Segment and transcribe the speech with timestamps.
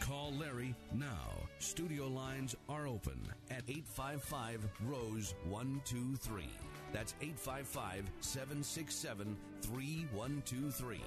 [0.00, 1.30] Call Larry now.
[1.58, 3.20] Studio lines are open
[3.50, 6.44] at 855 Rose 123.
[6.92, 11.00] That's 855 767 3123.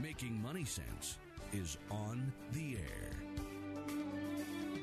[0.00, 1.18] Making Money Sense
[1.52, 3.10] is on the air.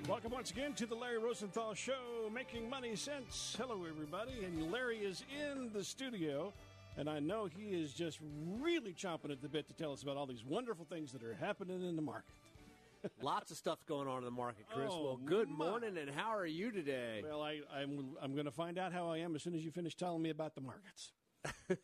[0.07, 3.55] Welcome once again to the Larry Rosenthal Show, Making Money Sense.
[3.59, 4.43] Hello, everybody.
[4.43, 6.53] And Larry is in the studio,
[6.99, 8.19] and I know he is just
[8.59, 11.33] really chomping at the bit to tell us about all these wonderful things that are
[11.33, 12.33] happening in the market.
[13.21, 14.89] Lots of stuff going on in the market, Chris.
[14.91, 15.69] Oh, well, good my.
[15.69, 17.23] morning, and how are you today?
[17.23, 19.71] Well, I, I'm, I'm going to find out how I am as soon as you
[19.71, 21.13] finish telling me about the markets.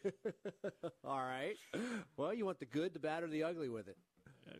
[1.06, 1.56] All right.
[2.18, 3.96] Well, you want the good, the bad, or the ugly with it?
[4.46, 4.56] Uh,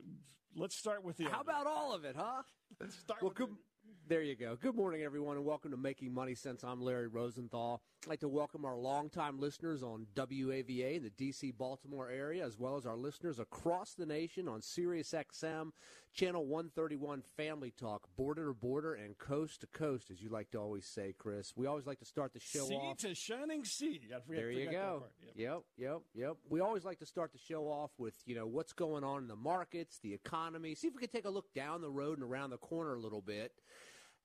[0.56, 1.26] let's start with the.
[1.26, 1.52] How ugly.
[1.54, 2.44] about all of it, huh?
[2.80, 3.50] Let's start Well, with good.
[3.50, 3.75] the-
[4.08, 4.56] There you go.
[4.56, 6.64] Good morning, everyone, and welcome to Making Money Sense.
[6.64, 7.82] I'm Larry Rosenthal.
[8.04, 11.50] I'd like to welcome our longtime listeners on WAVA in the D.C.
[11.50, 15.72] Baltimore area, as well as our listeners across the nation on Sirius XM,
[16.14, 20.60] Channel 131 Family Talk, border to border and coast to coast, as you like to
[20.60, 21.54] always say, Chris.
[21.56, 22.68] We always like to start the show off.
[22.68, 22.98] sea off.
[22.98, 24.02] to shining sea.
[24.16, 25.06] I forget, There you go.
[25.26, 25.34] Yep.
[25.36, 26.34] Yep, yep, yep.
[26.48, 29.28] We always like to start the show off with, you know, what's going on in
[29.28, 30.76] the markets, the economy.
[30.76, 33.00] See if we can take a look down the road and around the corner a
[33.00, 33.52] little bit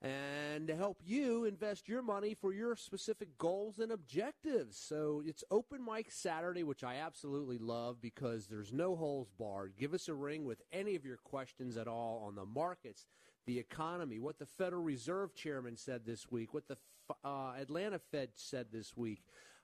[0.02, 4.78] and to help you invest your money for your specific goals and objectives.
[4.78, 9.74] So it's open mic Saturday, which I absolutely love because there's no holes barred.
[9.78, 13.06] Give us a ring with any of your questions at all on the markets,
[13.46, 16.78] the economy, what the Federal Reserve Chairman said this week, what the
[17.24, 19.22] uh, Atlanta Fed said this week.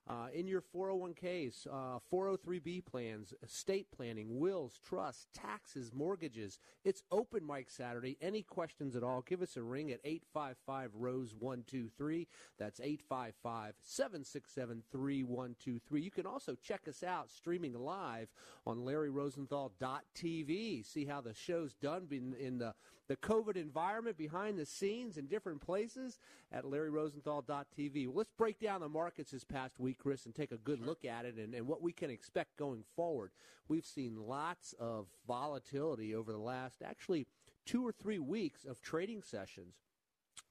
[0.09, 6.61] Uh, in your 401ks, uh, 403b plans, estate planning, wills, trusts, taxes, mortgages.
[6.85, 8.17] It's open mic Saturday.
[8.21, 12.29] Any questions at all, give us a ring at 855 Rose 123.
[12.57, 16.01] That's 855 767 3123.
[16.01, 18.29] You can also check us out streaming live
[18.65, 20.87] on LarryRosenthal.tv.
[20.87, 22.75] See how the show's done in, in the
[23.09, 26.19] the COVID environment behind the scenes in different places
[26.53, 28.07] at LarryRosenthal.tv.
[28.07, 31.05] Well, let's break down the markets this past week, Chris, and take a good look
[31.05, 33.31] at it and, and what we can expect going forward.
[33.69, 37.27] We've seen lots of volatility over the last actually
[37.65, 39.75] two or three weeks of trading sessions.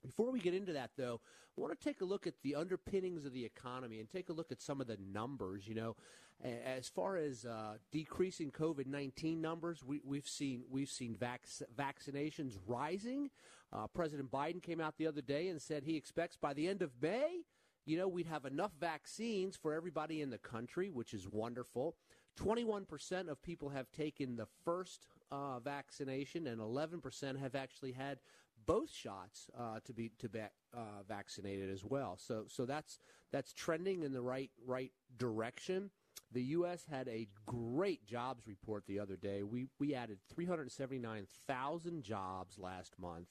[0.06, 1.22] Before we get into that, though,
[1.58, 4.34] I want to take a look at the underpinnings of the economy and take a
[4.34, 5.68] look at some of the numbers.
[5.68, 5.96] You know,
[6.44, 12.58] as far as uh, decreasing COVID nineteen numbers, we, we've seen we've seen vac- vaccinations
[12.68, 13.30] rising.
[13.74, 16.82] Uh, President Biden came out the other day and said he expects by the end
[16.82, 17.42] of May,
[17.86, 21.96] you know, we'd have enough vaccines for everybody in the country, which is wonderful.
[22.40, 28.20] 21% of people have taken the first uh, vaccination, and 11% have actually had
[28.66, 30.40] both shots uh, to be to be
[30.74, 32.18] uh, vaccinated as well.
[32.18, 33.00] So so that's
[33.32, 35.92] that's trending in the right right direction.
[36.32, 36.86] The U.S.
[36.90, 39.44] had a great jobs report the other day.
[39.44, 43.28] We we added 379,000 jobs last month.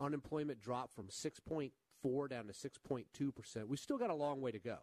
[0.00, 3.68] Unemployment dropped from 6.4 down to 6.2 percent.
[3.68, 4.78] We still got a long way to go.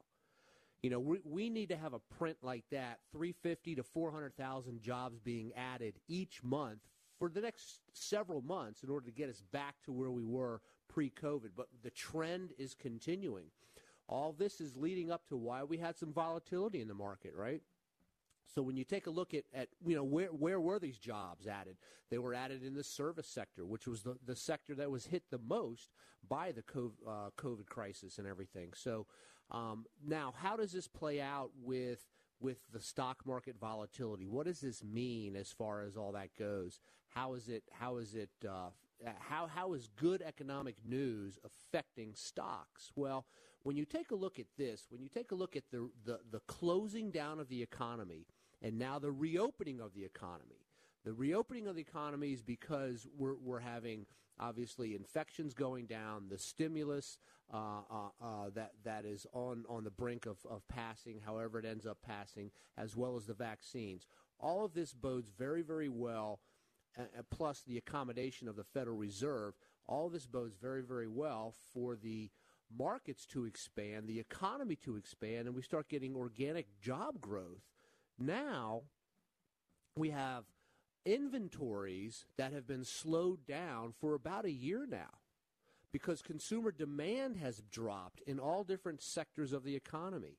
[0.82, 5.20] You know, we, we need to have a print like that, 350 to 400,000 jobs
[5.20, 6.80] being added each month
[7.22, 10.60] for the next several months in order to get us back to where we were
[10.88, 11.52] pre-COVID.
[11.56, 13.46] But the trend is continuing.
[14.10, 17.62] All this is leading up to why we had some volatility in the market, right?
[18.56, 21.46] So when you take a look at, at you know where where were these jobs
[21.46, 21.78] added?
[22.10, 25.26] They were added in the service sector, which was the, the sector that was hit
[25.30, 25.92] the most
[26.28, 28.72] by the COVID, uh, COVID crisis and everything.
[28.74, 29.06] So
[29.52, 32.04] um, now, how does this play out with
[32.40, 34.26] with the stock market volatility?
[34.26, 36.80] What does this mean as far as all that goes?
[37.12, 37.64] How is it?
[37.72, 38.30] How is it?
[38.48, 38.70] Uh,
[39.20, 42.92] how how is good economic news affecting stocks?
[42.96, 43.26] Well,
[43.64, 46.20] when you take a look at this, when you take a look at the the,
[46.32, 48.26] the closing down of the economy
[48.62, 50.66] and now the reopening of the economy,
[51.04, 54.06] the reopening of the economy is because we're we're having
[54.40, 57.20] obviously infections going down, the stimulus
[57.54, 61.66] uh, uh, uh, that that is on on the brink of, of passing, however it
[61.66, 64.08] ends up passing, as well as the vaccines.
[64.40, 66.40] All of this bodes very very well.
[67.30, 69.54] Plus the accommodation of the Federal Reserve,
[69.88, 72.30] all this bodes very very well for the
[72.78, 77.64] markets to expand, the economy to expand, and we start getting organic job growth.
[78.18, 78.84] Now
[79.96, 80.46] we have
[81.06, 85.20] inventories that have been slowed down for about a year now
[85.92, 90.38] because consumer demand has dropped in all different sectors of the economy.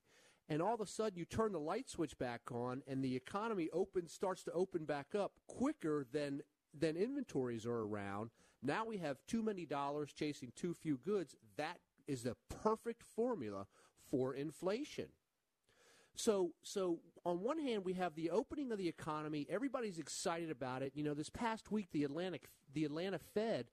[0.48, 3.68] And all of a sudden, you turn the light switch back on, and the economy
[3.72, 6.42] opens, starts to open back up quicker than
[6.78, 8.30] than inventories are around.
[8.62, 11.36] Now we have too many dollars chasing too few goods.
[11.56, 13.66] That is the perfect formula
[14.10, 15.08] for inflation.
[16.14, 19.46] So, so on one hand, we have the opening of the economy.
[19.48, 20.92] Everybody's excited about it.
[20.94, 23.66] You know, this past week, the Atlantic, the Atlanta Fed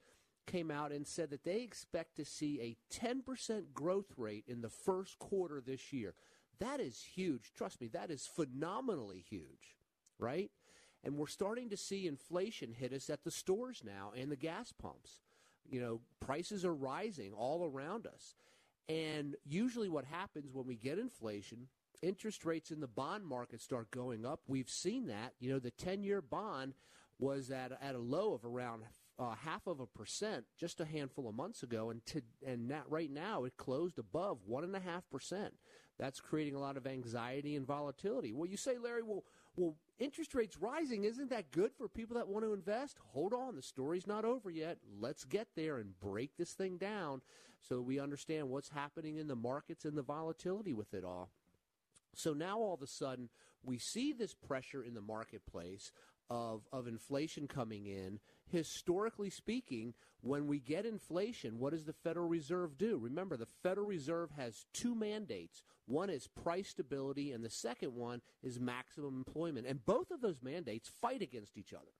[0.47, 4.69] came out and said that they expect to see a 10% growth rate in the
[4.69, 6.15] first quarter this year.
[6.59, 7.51] That is huge.
[7.55, 9.77] Trust me, that is phenomenally huge,
[10.17, 10.51] right?
[11.03, 14.73] And we're starting to see inflation hit us at the stores now and the gas
[14.73, 15.21] pumps.
[15.69, 18.35] You know, prices are rising all around us.
[18.89, 21.67] And usually what happens when we get inflation,
[22.01, 24.41] interest rates in the bond market start going up.
[24.47, 25.33] We've seen that.
[25.39, 26.73] You know, the 10 year bond
[27.19, 28.83] was at, at a low of around
[29.19, 32.85] uh, half of a percent just a handful of months ago, and to, and that
[32.89, 35.53] right now it closed above one and a half percent.
[35.99, 38.31] That's creating a lot of anxiety and volatility.
[38.31, 39.25] Well, you say, Larry, well,
[39.57, 42.97] well, interest rates rising isn't that good for people that want to invest?
[43.13, 44.77] Hold on, the story's not over yet.
[44.99, 47.21] Let's get there and break this thing down
[47.61, 51.29] so we understand what's happening in the markets and the volatility with it all.
[52.15, 53.29] So now all of a sudden,
[53.63, 55.91] we see this pressure in the marketplace
[56.29, 58.19] of, of inflation coming in.
[58.51, 62.97] Historically speaking, when we get inflation, what does the Federal Reserve do?
[62.97, 65.63] Remember, the Federal Reserve has two mandates.
[65.85, 69.67] One is price stability, and the second one is maximum employment.
[69.67, 71.91] And both of those mandates fight against each other.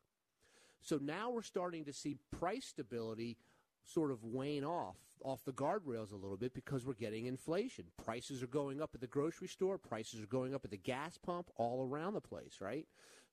[0.82, 3.38] So now we're starting to see price stability
[3.86, 7.86] sort of wane off off the guardrails a little bit because we're getting inflation.
[8.04, 11.18] Prices are going up at the grocery store, prices are going up at the gas
[11.18, 12.88] pump, all around the place, right?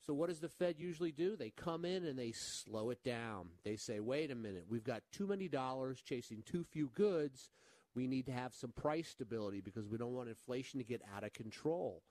[0.07, 1.35] So what does the Fed usually do?
[1.37, 3.49] They come in and they slow it down.
[3.65, 7.51] They say, "Wait a minute, we've got too many dollars chasing too few goods.
[7.95, 11.25] We need to have some price stability because we don't want inflation to get out
[11.25, 12.05] of control."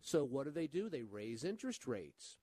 [0.00, 0.90] So what do they do?
[0.90, 2.36] They raise interest rates.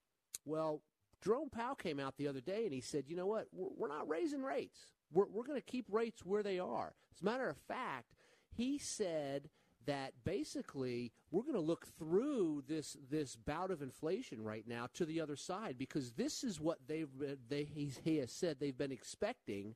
[0.43, 0.81] Well,
[1.21, 3.47] Jerome Powell came out the other day and he said, "You know what?
[3.51, 6.95] We're not raising rates." We're, we're going to keep rates where they are.
[7.13, 8.15] As a matter of fact,
[8.49, 9.49] he said
[9.85, 15.05] that basically we're going to look through this this bout of inflation right now to
[15.05, 17.09] the other side because this is what they've
[17.49, 19.75] they he has said they've been expecting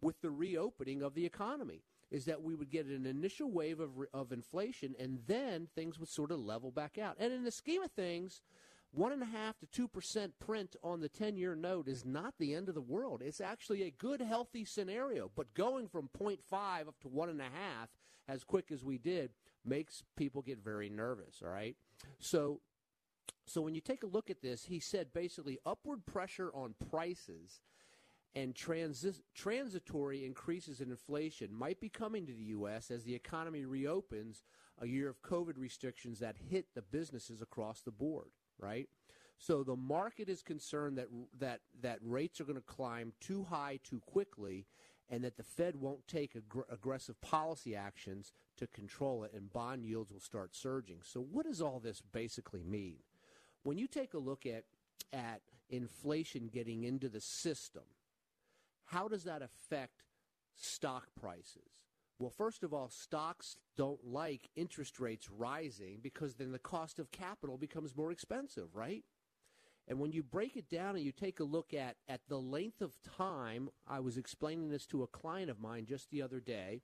[0.00, 3.90] with the reopening of the economy is that we would get an initial wave of
[4.12, 7.16] of inflation and then things would sort of level back out.
[7.18, 8.42] And in the scheme of things,
[8.92, 12.34] one and a half to two percent print on the 10 year note is not
[12.38, 13.22] the end of the world.
[13.24, 15.30] It's actually a good, healthy scenario.
[15.34, 17.88] But going from 0.5 up to one and a half
[18.28, 19.30] as quick as we did
[19.64, 21.42] makes people get very nervous.
[21.44, 21.76] All right.
[22.18, 22.60] So,
[23.46, 27.60] so when you take a look at this, he said basically upward pressure on prices
[28.34, 32.90] and transi- transitory increases in inflation might be coming to the U.S.
[32.90, 34.42] as the economy reopens
[34.80, 38.30] a year of COVID restrictions that hit the businesses across the board
[38.62, 38.88] right?
[39.38, 41.08] So the market is concerned that
[41.40, 44.66] that that rates are going to climb too high too quickly,
[45.10, 49.84] and that the Fed won't take ag- aggressive policy actions to control it, and bond
[49.84, 50.98] yields will start surging.
[51.02, 52.98] So what does all this basically mean?
[53.62, 54.64] When you take a look at
[55.12, 57.82] at inflation getting into the system,
[58.84, 60.04] how does that affect
[60.54, 61.82] stock prices?
[62.18, 67.10] Well, first of all, stocks don't like interest rates rising because then the cost of
[67.10, 69.04] capital becomes more expensive, right?
[69.88, 72.80] And when you break it down and you take a look at, at the length
[72.80, 76.80] of time, I was explaining this to a client of mine just the other day.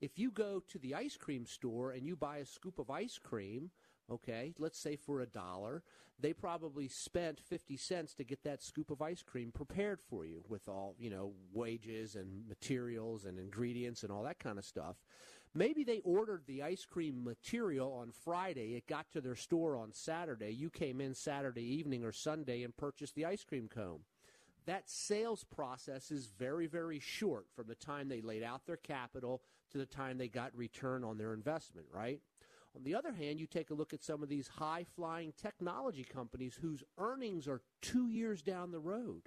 [0.00, 3.18] If you go to the ice cream store and you buy a scoop of ice
[3.18, 3.70] cream,
[4.10, 5.82] okay, let's say for a dollar,
[6.20, 10.42] they probably spent 50 cents to get that scoop of ice cream prepared for you
[10.48, 14.96] with all, you know, wages and materials and ingredients and all that kind of stuff.
[15.54, 18.74] Maybe they ordered the ice cream material on Friday.
[18.74, 20.50] It got to their store on Saturday.
[20.50, 24.00] You came in Saturday evening or Sunday and purchased the ice cream cone.
[24.66, 29.40] That sales process is very, very short from the time they laid out their capital
[29.70, 32.20] to the time they got return on their investment, right?
[32.76, 36.04] On the other hand, you take a look at some of these high flying technology
[36.04, 39.22] companies whose earnings are two years down the road.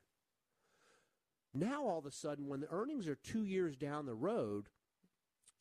[1.54, 4.70] Now, all of a sudden, when the earnings are two years down the road,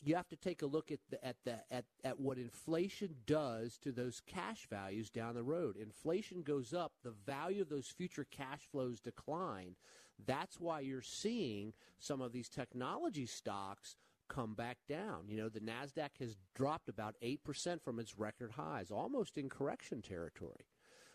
[0.03, 3.79] you have to take a look at the, at the at, at what inflation does
[3.79, 5.77] to those cash values down the road.
[5.77, 9.77] Inflation goes up, the value of those future cash flows decline.
[10.27, 13.97] That's why you're seeing some of these technology stocks
[14.29, 15.25] come back down.
[15.29, 20.03] You know, the Nasdaq has dropped about 8% from its record highs, almost in correction
[20.03, 20.67] territory.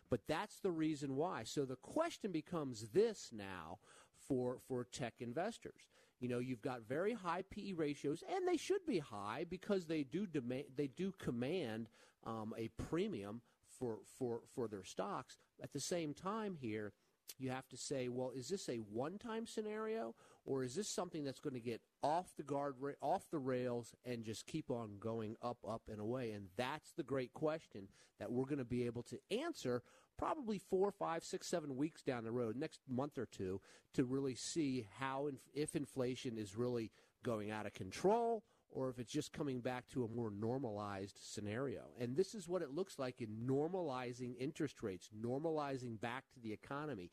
[0.10, 1.44] But that's the reason why.
[1.44, 3.80] So the question becomes this now
[4.28, 5.90] for for tech investors.
[6.20, 10.04] You know, you've got very high PE ratios, and they should be high because they
[10.04, 11.90] do demand they do command
[12.26, 13.42] um, a premium
[13.80, 15.38] for for for their stocks.
[15.62, 16.94] At the same time, here
[17.38, 21.40] you have to say, well, is this a one-time scenario, or is this something that's
[21.40, 25.58] going to get off the guard off the rails and just keep on going up,
[25.68, 26.32] up and away?
[26.32, 27.88] And that's the great question
[28.20, 29.84] that we're going to be able to answer
[30.18, 33.62] probably four, five, six, seven weeks down the road, next month or two,
[33.94, 36.92] to really see how if inflation is really
[37.24, 41.84] going out of control or if it's just coming back to a more normalized scenario.
[42.00, 46.52] And this is what it looks like in normalizing interest rates, normalizing back to the
[46.52, 47.10] economy.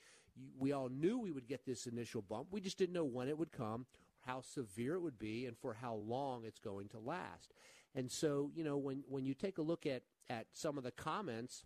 [0.58, 2.48] We all knew we would get this initial bump.
[2.50, 3.86] We just didn't know when it would come,
[4.26, 7.52] how severe it would be, and for how long it's going to last.
[7.94, 10.90] And so, you know, when, when you take a look at, at some of the
[10.90, 11.64] comments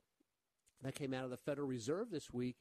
[0.82, 2.56] that came out of the Federal Reserve this week,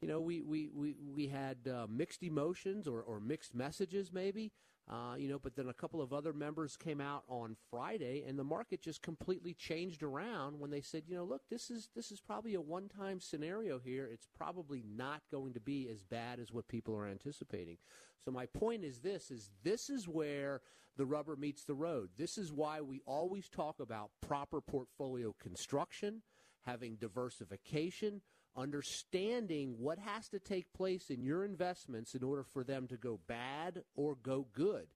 [0.00, 4.52] you know, we, we, we, we had uh, mixed emotions or, or mixed messages, maybe.
[4.90, 8.36] Uh, you know, but then a couple of other members came out on Friday, and
[8.36, 12.10] the market just completely changed around when they said, you know, look, this is this
[12.10, 14.08] is probably a one-time scenario here.
[14.12, 17.76] It's probably not going to be as bad as what people are anticipating.
[18.24, 20.60] So my point is this: is this is where
[20.96, 22.10] the rubber meets the road.
[22.18, 26.22] This is why we always talk about proper portfolio construction,
[26.64, 28.20] having diversification
[28.56, 33.20] understanding what has to take place in your investments in order for them to go
[33.26, 34.88] bad or go good.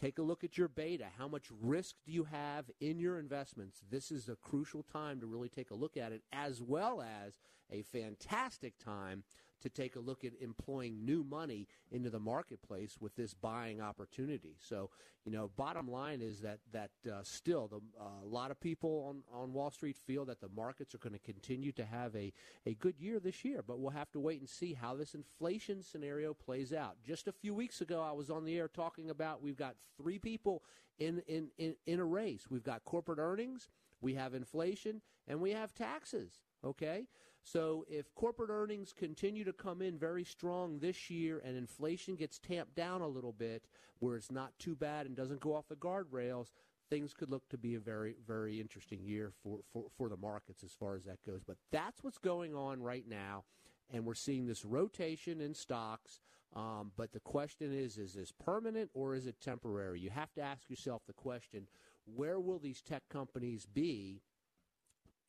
[0.00, 1.06] Take a look at your beta.
[1.16, 3.82] How much risk do you have in your investments?
[3.90, 7.38] This is a crucial time to really take a look at it, as well as
[7.70, 9.22] a fantastic time
[9.62, 14.56] to take a look at employing new money into the marketplace with this buying opportunity.
[14.60, 14.90] So,
[15.24, 19.06] you know, bottom line is that that uh, still the, uh, a lot of people
[19.08, 22.32] on, on Wall Street feel that the markets are going to continue to have a,
[22.66, 25.82] a good year this year, but we'll have to wait and see how this inflation
[25.82, 26.96] scenario plays out.
[27.06, 30.18] Just a few weeks ago, I was on the air talking about we've got three
[30.18, 30.62] people
[30.98, 32.46] in, in, in, in a race.
[32.50, 33.68] We've got corporate earnings,
[34.00, 36.40] we have inflation, and we have taxes.
[36.64, 37.06] Okay?
[37.42, 42.38] So if corporate earnings continue to come in very strong this year and inflation gets
[42.38, 43.64] tamped down a little bit
[43.98, 46.52] where it's not too bad and doesn't go off the guardrails,
[46.88, 50.62] things could look to be a very, very interesting year for, for, for the markets
[50.62, 51.42] as far as that goes.
[51.44, 53.44] But that's what's going on right now.
[53.92, 56.20] And we're seeing this rotation in stocks.
[56.54, 60.00] Um, but the question is, is this permanent or is it temporary?
[60.00, 61.66] You have to ask yourself the question,
[62.04, 64.20] where will these tech companies be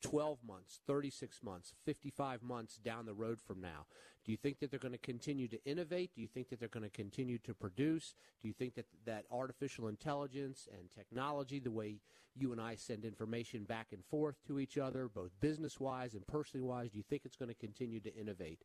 [0.03, 3.85] 12 months, 36 months, 55 months down the road from now?
[4.25, 6.11] Do you think that they're going to continue to innovate?
[6.15, 8.13] Do you think that they're going to continue to produce?
[8.41, 11.99] Do you think that that artificial intelligence and technology, the way
[12.35, 16.91] you and I send information back and forth to each other, both business-wise and personally-wise,
[16.91, 18.61] do you think it's going to continue to innovate?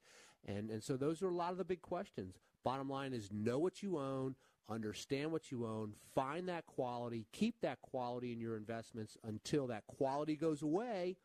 [0.46, 2.36] And and so those are a lot of the big questions.
[2.64, 4.36] Bottom line is know what you own,
[4.68, 9.86] understand what you own, find that quality, keep that quality in your investments until that
[9.86, 11.16] quality goes away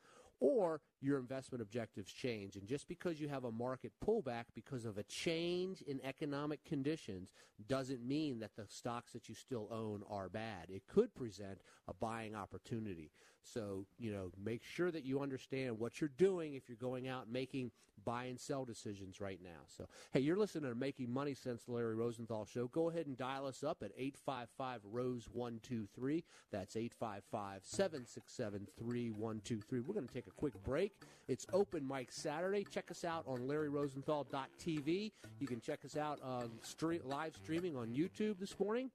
[0.44, 2.56] or your investment objectives change.
[2.56, 7.30] And just because you have a market pullback because of a change in economic conditions
[7.68, 10.70] doesn't mean that the stocks that you still own are bad.
[10.70, 13.12] It could present a buying opportunity.
[13.42, 17.30] So, you know, make sure that you understand what you're doing if you're going out
[17.30, 17.72] making
[18.06, 19.62] buy and sell decisions right now.
[19.68, 22.68] So, hey, you're listening to Making Money Sense, Larry Rosenthal Show.
[22.68, 26.24] Go ahead and dial us up at 855 Rose 123.
[26.52, 29.80] That's 855 767 3123.
[29.80, 30.93] We're going to take a quick break.
[31.28, 32.66] It's Open Mic Saturday.
[32.70, 35.12] Check us out on LarryRosenthal.tv.
[35.40, 38.92] You can check us out on stream, live streaming on YouTube this morning.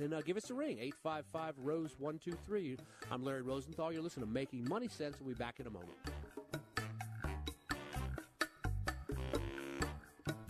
[0.00, 2.78] And uh, give us a ring, 855 Rose 123.
[3.10, 3.92] I'm Larry Rosenthal.
[3.92, 5.16] You're listening to Making Money Sense.
[5.20, 5.98] We'll be back in a moment.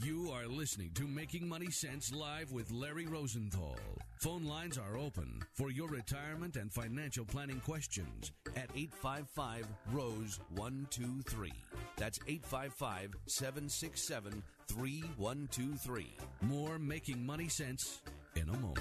[0.00, 3.76] You are listening to Making Money Sense live with Larry Rosenthal.
[4.18, 11.52] Phone lines are open for your retirement and financial planning questions at 855 Rose 123.
[11.96, 16.16] That's 855 767 3123.
[16.42, 18.00] More Making Money Sense
[18.34, 18.80] in a moment.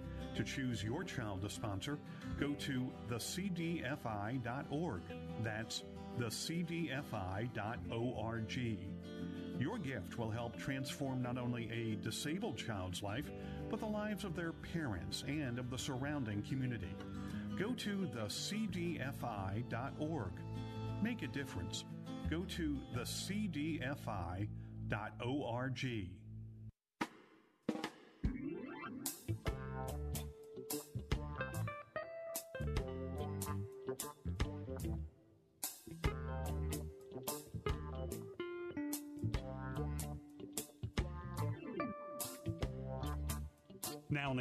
[0.35, 1.99] To choose your child to sponsor,
[2.39, 5.01] go to thecdfi.org.
[5.43, 5.83] That's
[6.19, 7.49] thecdfi.org.
[9.59, 13.29] Your gift will help transform not only a disabled child's life,
[13.69, 16.95] but the lives of their parents and of the surrounding community.
[17.59, 19.11] Go to thecdfi.org.
[21.03, 21.83] Make a difference.
[22.29, 23.81] Go to thecdfi.org.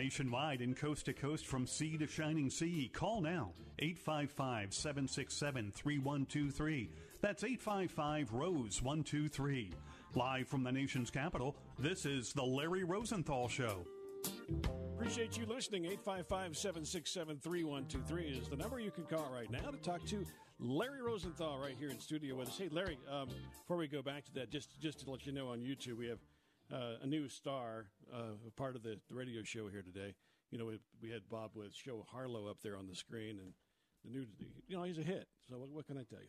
[0.00, 2.90] nationwide and coast to coast from sea to shining sea.
[2.95, 6.88] Call now 855 767 3123.
[7.21, 9.75] That's 855 Rose 123.
[10.14, 13.85] Live from the nation's capital, this is The Larry Rosenthal Show.
[14.95, 15.85] Appreciate you listening.
[15.85, 20.25] 855 767 3123 is the number you can call right now to talk to
[20.59, 22.57] Larry Rosenthal right here in studio with us.
[22.59, 23.28] Hey, Larry, um,
[23.61, 26.09] before we go back to that, just, just to let you know on YouTube, we
[26.09, 26.19] have
[26.73, 30.15] uh, a new star, uh, part of the, the, radio show here today.
[30.50, 33.53] You know, we, we had Bob with Show Harlow up there on the screen, and
[34.05, 34.27] the new,
[34.69, 35.27] you know, he's a hit.
[35.49, 36.29] So what, what can I tell you?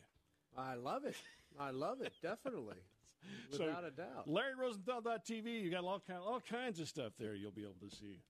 [0.56, 1.16] I love it.
[1.58, 2.12] I love it.
[2.22, 2.76] Definitely.
[3.52, 4.28] Without so, a doubt.
[4.28, 5.62] LarryRosenthal.tv.
[5.62, 8.20] You got all, kind, all kinds of stuff there you'll be able to see.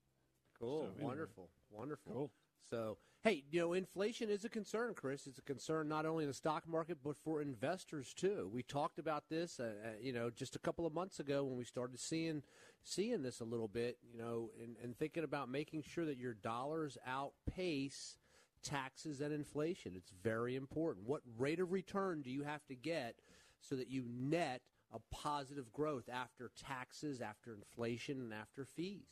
[0.61, 0.81] Cool.
[0.81, 1.05] So, anyway.
[1.05, 1.49] Wonderful.
[1.71, 2.13] Wonderful.
[2.13, 2.31] Cool.
[2.69, 5.29] So, hey, you know, inflation is a concern, Chris.
[5.29, 8.51] It's a concern not only in the stock market, but for investors too.
[8.53, 11.57] We talked about this, uh, uh, you know, just a couple of months ago when
[11.57, 12.43] we started seeing
[12.85, 16.35] seeing this a little bit, you know, and, and thinking about making sure that your
[16.35, 18.17] dollars outpace
[18.65, 19.93] taxes and inflation.
[19.97, 21.07] It's very important.
[21.07, 23.15] What rate of return do you have to get
[23.61, 29.07] so that you net a positive growth after taxes, after inflation, and after fees?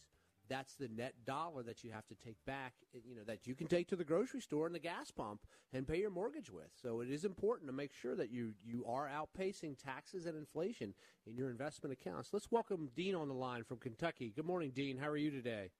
[0.50, 3.54] That's the net dollar that you have to take back, eh, you know, that you
[3.54, 6.70] can take to the grocery store and the gas pump and pay your mortgage with.
[6.82, 10.92] So it is important to make sure that you, you are outpacing taxes and inflation
[11.26, 12.30] in your investment accounts.
[12.32, 14.32] Let's welcome Dean on the line from Kentucky.
[14.34, 14.98] Good morning, Dean.
[14.98, 15.70] How are you today?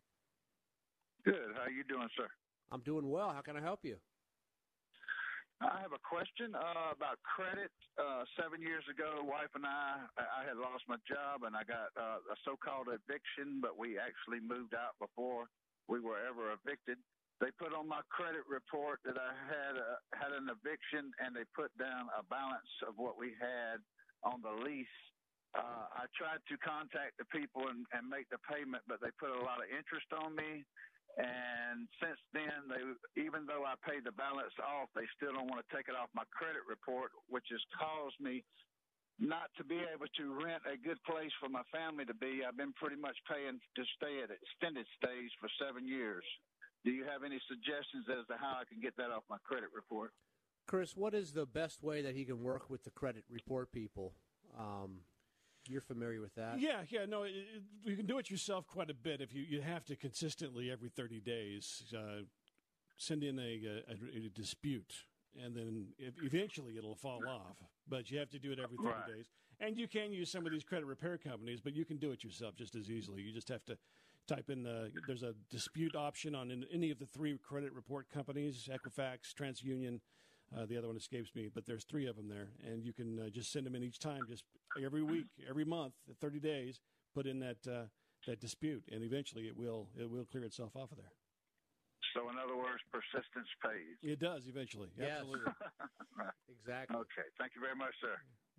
[1.25, 1.35] Good.
[1.55, 2.29] How are you doing, sir?
[2.71, 3.31] I'm doing well.
[3.31, 3.97] How can I help you?
[5.61, 7.69] I have a question uh, about credit.
[8.01, 11.93] Uh, seven years ago, wife and I, I had lost my job and I got
[12.01, 15.53] uh, a so-called eviction, but we actually moved out before
[15.85, 16.97] we were ever evicted.
[17.45, 21.45] They put on my credit report that I had a, had an eviction, and they
[21.53, 23.85] put down a balance of what we had
[24.25, 24.97] on the lease.
[25.53, 29.29] Uh, I tried to contact the people and, and make the payment, but they put
[29.29, 30.65] a lot of interest on me.
[31.19, 32.83] And since then, they
[33.19, 36.11] even though I paid the balance off, they still don't want to take it off
[36.15, 38.47] my credit report, which has caused me
[39.21, 42.41] not to be able to rent a good place for my family to be.
[42.41, 46.25] I've been pretty much paying to stay at extended stays for seven years.
[46.85, 49.69] Do you have any suggestions as to how I can get that off my credit
[49.77, 50.17] report?
[50.67, 54.15] Chris, what is the best way that he can work with the credit report people?
[54.59, 55.05] Um,
[55.71, 56.59] you're familiar with that?
[56.59, 57.07] Yeah, yeah.
[57.07, 59.85] No, it, it, you can do it yourself quite a bit if you, you have
[59.87, 62.23] to consistently every 30 days uh,
[62.97, 64.95] send in a, a, a, dispute,
[65.43, 65.87] and then
[66.23, 67.57] eventually it'll fall off.
[67.89, 69.07] But you have to do it every 30 right.
[69.07, 69.27] days.
[69.61, 72.25] And you can use some of these credit repair companies, but you can do it
[72.25, 73.23] yourself just as easily.
[73.23, 73.77] You just have to
[74.27, 78.69] type in the there's a dispute option on any of the three credit report companies
[78.71, 80.01] Equifax, TransUnion
[80.57, 83.19] uh, the other one escapes me, but there's three of them there, and you can
[83.21, 84.45] uh, just send them in each time, just
[84.85, 86.81] every week, every month, 30 days.
[87.15, 87.87] Put in that uh,
[88.27, 91.13] that dispute, and eventually it will it will clear itself off of there.
[92.15, 93.99] So, in other words, persistence pays.
[94.03, 94.89] It does eventually.
[94.99, 95.19] Yes.
[95.19, 95.53] Absolutely.
[96.49, 96.97] exactly.
[96.97, 97.29] Okay.
[97.39, 98.15] Thank you very much, sir.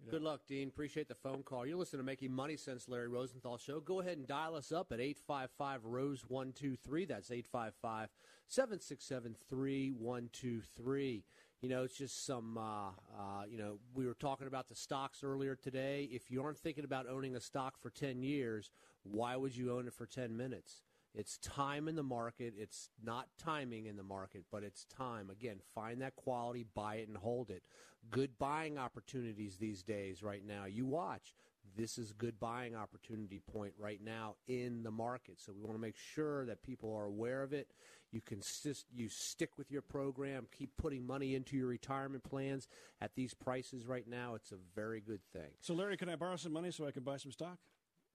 [0.06, 0.12] Yeah.
[0.12, 0.69] Good luck, Dean.
[0.69, 1.65] Appreciate the phone call.
[1.65, 3.80] You're listening to Making Money Sense, Larry Rosenthal Show.
[3.80, 7.06] Go ahead and dial us up at 855 Rose 123.
[7.06, 8.10] That's 855
[8.47, 11.23] 767 3123
[11.62, 15.24] you know, it's just some, uh, uh, you know, we were talking about the stocks
[15.24, 16.10] earlier today.
[16.12, 18.71] If you aren't thinking about owning a stock for 10 years,
[19.04, 20.82] why would you own it for 10 minutes?
[21.13, 22.54] It's time in the market.
[22.58, 25.30] It's not timing in the market, but it's time.
[25.30, 27.63] Again, find that quality, buy it, and hold it.
[28.10, 30.65] Good buying opportunities these days, right now.
[30.65, 31.36] You watch.
[31.75, 35.39] This is a good buying opportunity point right now in the market.
[35.39, 37.71] So we want to make sure that people are aware of it.
[38.12, 42.67] You consist, you stick with your program, keep putting money into your retirement plans
[42.99, 44.36] at these prices right now.
[44.36, 45.51] It's a very good thing.
[45.62, 47.57] So, Larry, can I borrow some money so I can buy some stock?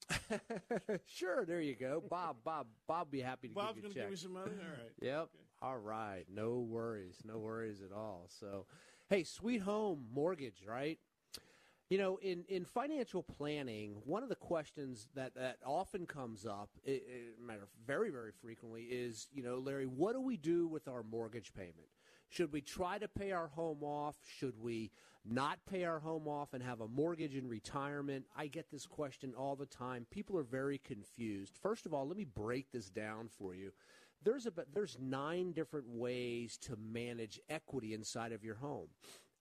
[1.06, 2.02] sure, there you go.
[2.08, 4.32] Bob, Bob, Bob be happy to Bob's give you Bob's going to give me some
[4.32, 4.52] money?
[4.60, 4.92] All right.
[5.00, 5.18] Yep.
[5.18, 5.44] Okay.
[5.62, 6.24] All right.
[6.32, 7.16] No worries.
[7.24, 8.28] No worries at all.
[8.28, 8.66] So,
[9.08, 10.98] hey, Sweet Home Mortgage, right?
[11.88, 16.70] You know, in, in financial planning, one of the questions that, that often comes up,
[16.84, 20.88] it, it matter very, very frequently, is, you know, Larry, what do we do with
[20.88, 21.86] our mortgage payment?
[22.28, 24.16] Should we try to pay our home off?
[24.38, 24.90] Should we
[25.24, 28.24] not pay our home off and have a mortgage in retirement?
[28.36, 30.06] I get this question all the time.
[30.10, 31.56] People are very confused.
[31.62, 33.70] First of all, let me break this down for you.
[34.24, 38.88] There's about there's nine different ways to manage equity inside of your home.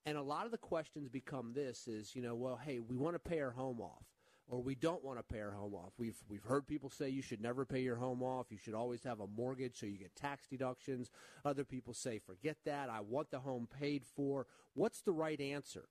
[0.05, 3.15] And a lot of the questions become this is, you know, well, hey, we want
[3.15, 4.05] to pay our home off
[4.47, 5.93] or we don't want to pay our home off.
[5.97, 8.47] We've we've heard people say you should never pay your home off.
[8.51, 11.09] You should always have a mortgage so you get tax deductions.
[11.43, 12.89] Other people say forget that.
[12.89, 14.45] I want the home paid for.
[14.73, 15.89] What's the right answer?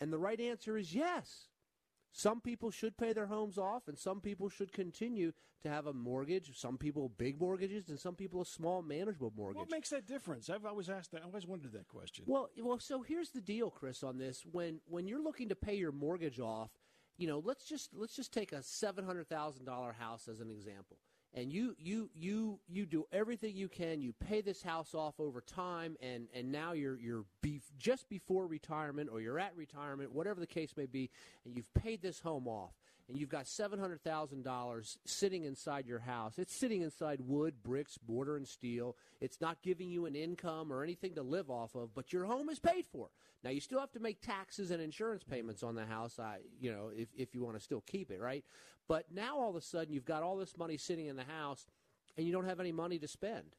[0.00, 1.48] And the right answer is yes.
[2.16, 5.92] Some people should pay their homes off, and some people should continue to have a
[5.92, 6.58] mortgage.
[6.58, 9.58] Some people big mortgages, and some people a small manageable mortgage.
[9.58, 10.48] What makes that difference?
[10.48, 11.20] I've always asked that.
[11.20, 12.24] I always wondered that question.
[12.26, 14.02] Well, well, so here's the deal, Chris.
[14.02, 16.70] On this, when when you're looking to pay your mortgage off,
[17.18, 20.50] you know, let's just let's just take a seven hundred thousand dollar house as an
[20.50, 20.96] example,
[21.36, 24.00] and you you you you do everything you can.
[24.00, 27.24] You pay this house off over time, and and now you're you're
[27.78, 31.10] just before retirement, or you're at retirement, whatever the case may be,
[31.44, 32.72] and you've paid this home off.
[33.08, 36.38] And you've got seven hundred thousand dollars sitting inside your house.
[36.38, 38.96] It's sitting inside wood, bricks, mortar, and steel.
[39.20, 42.48] It's not giving you an income or anything to live off of, but your home
[42.48, 43.10] is paid for.
[43.44, 46.18] Now you still have to make taxes and insurance payments on the house.
[46.18, 48.44] I, you know, if if you want to still keep it, right?
[48.88, 51.64] But now all of a sudden you've got all this money sitting in the house,
[52.16, 53.54] and you don't have any money to spend.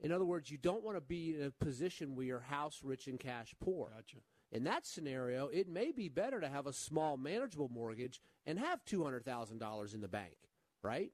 [0.00, 3.06] In other words, you don't want to be in a position where you're house rich
[3.06, 3.90] and cash poor.
[3.94, 4.18] Gotcha.
[4.52, 8.84] In that scenario, it may be better to have a small manageable mortgage and have
[8.84, 10.36] $200,000 in the bank,
[10.82, 11.10] right?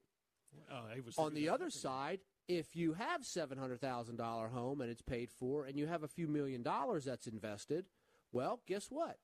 [1.05, 5.79] Was On the other side, if you have $700,000 home and it's paid for and
[5.79, 7.87] you have a few million dollars that's invested,
[8.33, 9.19] well, guess what?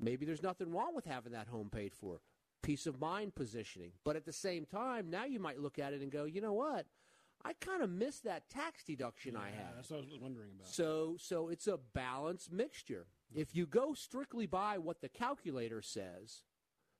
[0.00, 2.20] Maybe there's nothing wrong with having that home paid for.
[2.62, 3.92] Peace of mind positioning.
[4.04, 6.54] But at the same time, now you might look at it and go, you know
[6.54, 6.86] what?
[7.44, 9.76] I kind of miss that tax deduction I had.
[9.76, 10.68] That's what I was wondering about.
[10.68, 13.06] So so it's a balanced mixture.
[13.34, 16.42] If you go strictly by what the calculator says,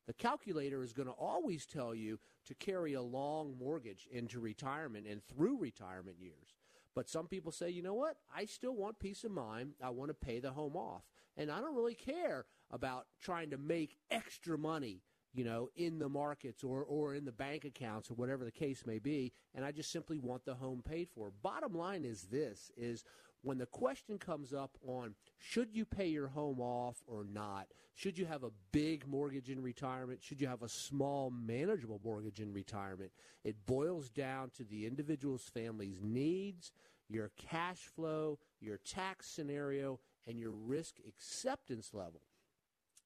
[0.07, 5.07] the calculator is going to always tell you to carry a long mortgage into retirement
[5.07, 6.57] and through retirement years.
[6.95, 8.17] But some people say, you know what?
[8.35, 9.73] I still want peace of mind.
[9.83, 11.03] I want to pay the home off.
[11.37, 15.01] And I don't really care about trying to make extra money,
[15.35, 18.85] you know, in the markets or, or in the bank accounts or whatever the case
[18.87, 19.33] may be.
[19.55, 21.33] And I just simply want the home paid for.
[21.43, 23.05] Bottom line is this is
[23.43, 28.17] when the question comes up on should you pay your home off or not, should
[28.17, 32.53] you have a big mortgage in retirement, should you have a small manageable mortgage in
[32.53, 33.11] retirement,
[33.45, 36.73] it boils down to the individual's family's needs,
[37.09, 42.23] your cash flow, your tax scenario, and your risk acceptance level.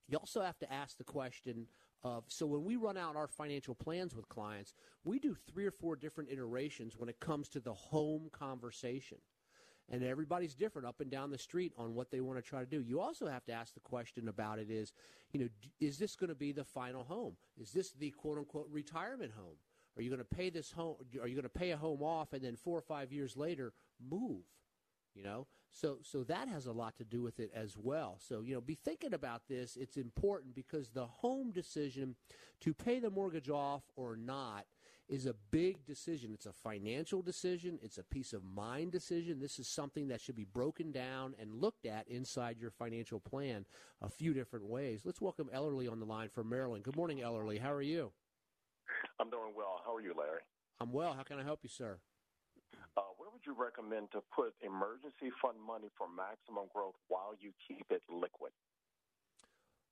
[0.08, 1.66] You also have to ask the question
[2.02, 5.70] of so when we run out our financial plans with clients, we do three or
[5.70, 9.18] four different iterations when it comes to the home conversation.
[9.90, 12.66] And everybody's different up and down the street on what they want to try to
[12.66, 12.82] do.
[12.82, 14.92] You also have to ask the question about it is,
[15.32, 15.48] you know,
[15.80, 17.36] is this going to be the final home?
[17.58, 19.56] Is this the quote unquote retirement home?
[19.96, 20.96] Are you going to pay this home?
[21.20, 23.72] Are you going to pay a home off and then four or five years later
[23.98, 24.44] move?
[25.18, 28.16] you know so so that has a lot to do with it as well.
[28.18, 29.76] So you know be thinking about this.
[29.76, 32.16] It's important because the home decision
[32.60, 34.66] to pay the mortgage off or not
[35.08, 36.32] is a big decision.
[36.34, 37.78] It's a financial decision.
[37.82, 39.40] It's a peace of mind decision.
[39.40, 43.64] This is something that should be broken down and looked at inside your financial plan
[44.02, 45.02] a few different ways.
[45.04, 46.84] Let's welcome ellerly on the line from maryland.
[46.84, 47.58] Good morning ellerly.
[47.58, 48.12] How are you?
[49.18, 49.80] I'm doing well.
[49.84, 50.40] How are you, Larry?
[50.80, 51.12] i'm well.
[51.14, 51.98] How can i help you sir
[53.38, 58.02] would you recommend to put emergency fund money for maximum growth while you keep it
[58.10, 58.52] liquid?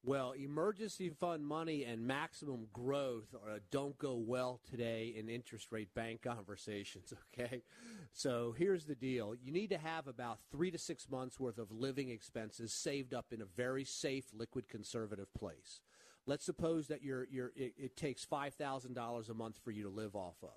[0.04, 5.94] Well, emergency fund money and maximum growth uh, don't go well today in interest rate
[5.94, 7.62] bank conversations, okay?
[8.12, 11.70] So here's the deal you need to have about three to six months worth of
[11.70, 15.80] living expenses saved up in a very safe, liquid, conservative place.
[16.26, 20.16] Let's suppose that you're, you're, it, it takes $5,000 a month for you to live
[20.16, 20.50] off of.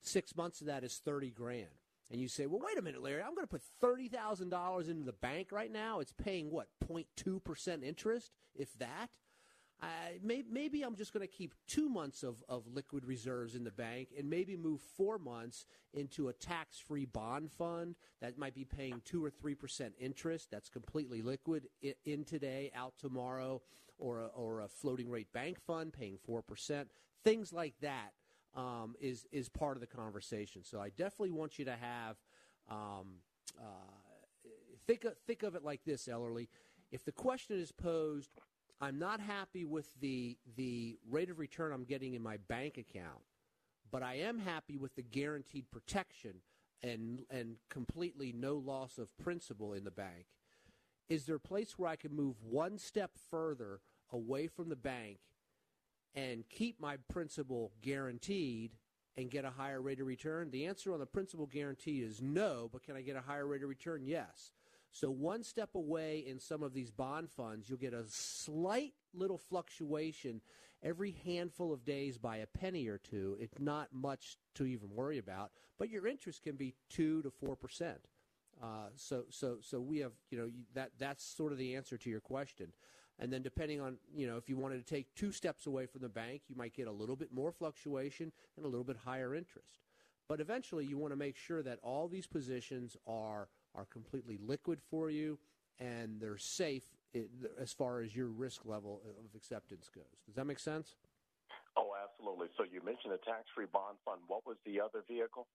[0.00, 1.66] Six months of that is 30 grand.
[2.10, 5.12] And you say, well, wait a minute, Larry, I'm going to put $30,000 into the
[5.12, 6.00] bank right now.
[6.00, 9.10] It's paying, what, 0.2% interest, if that?
[9.82, 13.64] I, may, maybe I'm just going to keep two months of, of liquid reserves in
[13.64, 18.54] the bank and maybe move four months into a tax free bond fund that might
[18.54, 20.50] be paying two or three percent interest.
[20.50, 21.68] That's completely liquid
[22.04, 23.62] in, today, out tomorrow,
[23.98, 26.88] or a, or a floating rate bank fund paying four percent.
[27.24, 28.12] Things like that
[28.54, 30.62] um, is is part of the conversation.
[30.64, 32.16] So I definitely want you to have
[32.68, 33.20] um,
[33.58, 33.64] uh,
[34.86, 36.48] think of, think of it like this, Ellerly.
[36.90, 38.30] If the question is posed,
[38.80, 43.22] I'm not happy with the the rate of return I'm getting in my bank account,
[43.90, 46.36] but I am happy with the guaranteed protection
[46.82, 50.26] and and completely no loss of principal in the bank.
[51.08, 53.80] Is there a place where I can move one step further
[54.12, 55.18] away from the bank
[56.14, 58.72] and keep my principal guaranteed
[59.16, 60.50] and get a higher rate of return?
[60.50, 63.62] The answer on the principal guarantee is no, but can I get a higher rate
[63.62, 64.02] of return?
[64.04, 64.52] Yes.
[64.92, 69.38] So one step away in some of these bond funds, you'll get a slight little
[69.38, 70.40] fluctuation
[70.82, 73.36] every handful of days by a penny or two.
[73.38, 77.54] It's not much to even worry about, but your interest can be two to four
[77.54, 78.00] percent.
[78.62, 82.10] Uh, so, so, so we have, you know, that that's sort of the answer to
[82.10, 82.72] your question.
[83.20, 86.00] And then depending on, you know, if you wanted to take two steps away from
[86.00, 89.34] the bank, you might get a little bit more fluctuation and a little bit higher
[89.34, 89.78] interest.
[90.26, 94.80] But eventually, you want to make sure that all these positions are are completely liquid
[94.90, 95.38] for you
[95.80, 96.84] and they're safe
[97.58, 100.04] as far as your risk level of acceptance goes.
[100.26, 100.96] Does that make sense?
[101.76, 102.48] Oh, absolutely.
[102.56, 104.20] So you mentioned a tax-free bond fund.
[104.28, 105.46] What was the other vehicle?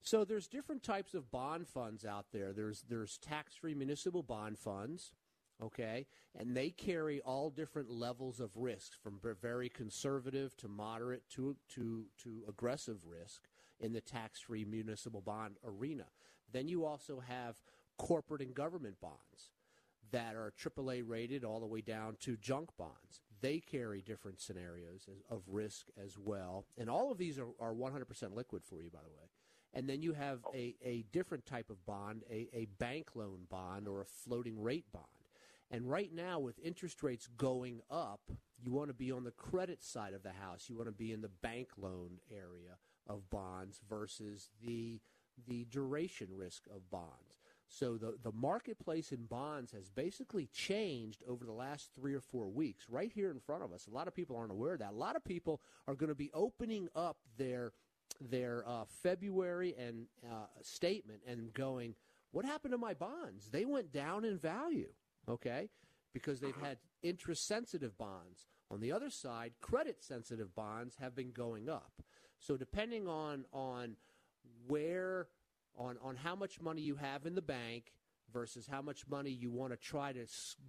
[0.00, 2.52] So there's different types of bond funds out there.
[2.52, 5.12] There's there's tax-free municipal bond funds,
[5.62, 6.06] okay,
[6.38, 12.06] and they carry all different levels of risk, from very conservative to moderate to to
[12.22, 13.42] to aggressive risk
[13.80, 16.06] in the tax-free municipal bond arena.
[16.52, 17.56] Then you also have
[17.98, 19.52] corporate and government bonds
[20.12, 23.20] that are AAA rated all the way down to junk bonds.
[23.40, 26.66] They carry different scenarios of risk as well.
[26.78, 29.28] And all of these are, are 100% liquid for you, by the way.
[29.74, 33.88] And then you have a, a different type of bond, a, a bank loan bond
[33.88, 35.04] or a floating rate bond.
[35.70, 38.20] And right now, with interest rates going up,
[38.62, 40.66] you want to be on the credit side of the house.
[40.68, 42.76] You want to be in the bank loan area
[43.06, 45.00] of bonds versus the
[45.46, 47.36] the duration risk of bonds.
[47.68, 52.48] So the, the marketplace in bonds has basically changed over the last three or four
[52.48, 53.86] weeks, right here in front of us.
[53.86, 54.92] A lot of people aren't aware of that.
[54.92, 57.72] A lot of people are going to be opening up their
[58.20, 61.94] their uh, February and uh, statement and going,
[62.30, 63.50] "What happened to my bonds?
[63.50, 64.92] They went down in value."
[65.28, 65.68] Okay,
[66.12, 68.46] because they've had interest sensitive bonds.
[68.70, 72.02] On the other side, credit sensitive bonds have been going up.
[72.38, 73.96] So depending on on
[74.66, 75.28] where
[75.76, 77.92] on on how much money you have in the bank
[78.32, 80.26] versus how much money you want to try to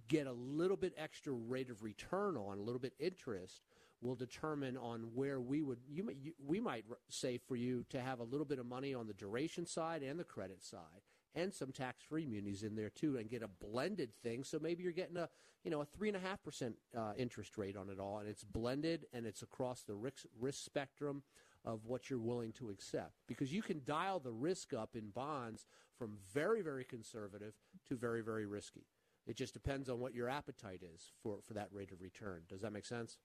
[0.08, 3.62] get a little bit extra rate of return on, a little bit interest,
[4.00, 8.20] will determine on where we would you, you, we might say for you to have
[8.20, 11.02] a little bit of money on the duration side and the credit side
[11.34, 14.44] and some tax-free munis in there too and get a blended thing.
[14.44, 15.28] So maybe you're getting a
[15.64, 18.28] you know a three and a half percent uh, interest rate on it all and
[18.28, 21.22] it's blended and it's across the risk, risk spectrum
[21.64, 23.12] of what you're willing to accept.
[23.26, 25.66] Because you can dial the risk up in bonds
[25.98, 27.54] from very very conservative
[27.88, 28.86] to very very risky.
[29.26, 32.42] It just depends on what your appetite is for for that rate of return.
[32.48, 33.18] Does that make sense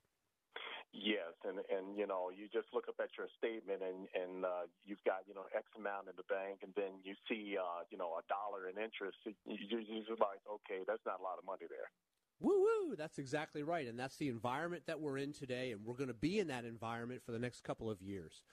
[0.93, 4.69] Yes, and and you know you just look up at your statement and and uh,
[4.85, 7.97] you've got you know X amount in the bank, and then you see uh, you
[7.97, 9.17] know a dollar in interest.
[9.25, 11.89] You, you, you're like, okay, that's not a lot of money there.
[12.39, 12.95] Woo woo!
[12.95, 16.13] That's exactly right, and that's the environment that we're in today, and we're going to
[16.13, 18.43] be in that environment for the next couple of years.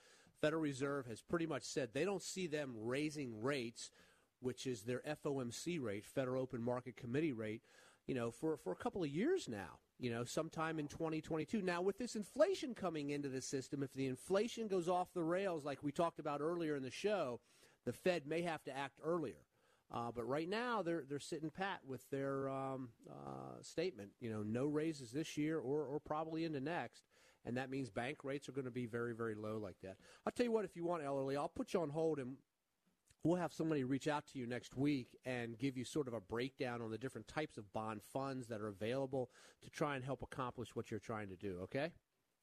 [0.41, 3.91] Federal Reserve has pretty much said they don't see them raising rates,
[4.39, 7.61] which is their FOMC rate, Federal Open Market Committee rate,
[8.07, 9.77] you know, for for a couple of years now.
[10.01, 11.61] You know, sometime in 2022.
[11.61, 15.63] Now, with this inflation coming into the system, if the inflation goes off the rails,
[15.63, 17.39] like we talked about earlier in the show,
[17.85, 19.45] the Fed may have to act earlier.
[19.93, 24.09] Uh, but right now, they're they're sitting pat with their um, uh, statement.
[24.19, 27.03] You know, no raises this year or or probably into next,
[27.45, 29.97] and that means bank rates are going to be very very low like that.
[30.25, 32.37] I'll tell you what, if you want, Ellerly, I'll put you on hold and.
[33.23, 36.19] We'll have somebody reach out to you next week and give you sort of a
[36.19, 39.29] breakdown on the different types of bond funds that are available
[39.63, 41.59] to try and help accomplish what you're trying to do.
[41.63, 41.91] Okay?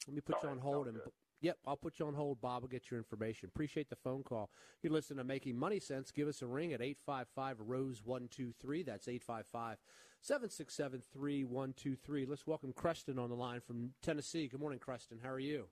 [0.06, 1.12] Let me put All you right, on hold and good.
[1.40, 2.62] Yep, I'll put you on hold, Bob.
[2.62, 3.48] will get your information.
[3.48, 4.50] Appreciate the phone call.
[4.82, 6.10] You listen to Making Money Sense.
[6.10, 8.82] Give us a ring at 855 Rose 123.
[8.82, 9.78] That's 855
[10.20, 12.26] 767 3123.
[12.26, 14.48] Let's welcome Creston on the line from Tennessee.
[14.48, 15.18] Good morning, Creston.
[15.22, 15.68] How are you?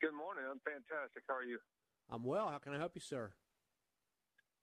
[0.00, 0.44] Good morning.
[0.50, 1.22] I'm fantastic.
[1.28, 1.58] How are you?
[2.10, 2.48] I'm well.
[2.48, 3.32] How can I help you, sir?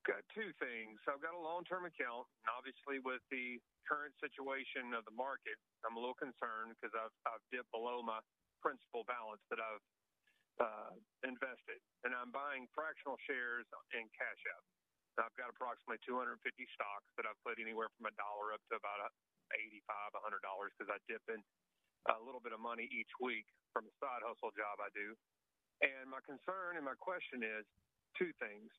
[0.05, 1.01] Got two things.
[1.09, 3.57] I've got a long-term account, and obviously with the
[3.89, 8.21] current situation of the market, I'm a little concerned because I've I've dipped below my
[8.61, 9.85] principal balance that I've
[10.61, 10.93] uh,
[11.25, 13.65] invested, and I'm buying fractional shares
[13.97, 14.65] in Cash App.
[15.25, 16.37] I've got approximately 250
[16.75, 18.99] stocks that I've put anywhere from a dollar up to about
[19.53, 21.39] 85, 100 dollars because I dip in
[22.11, 25.15] a little bit of money each week from a side hustle job I do.
[25.83, 27.65] And my concern and my question is
[28.19, 28.71] two things.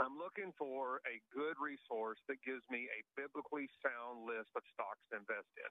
[0.00, 5.04] I'm looking for a good resource that gives me a biblically sound list of stocks
[5.12, 5.68] to invest in.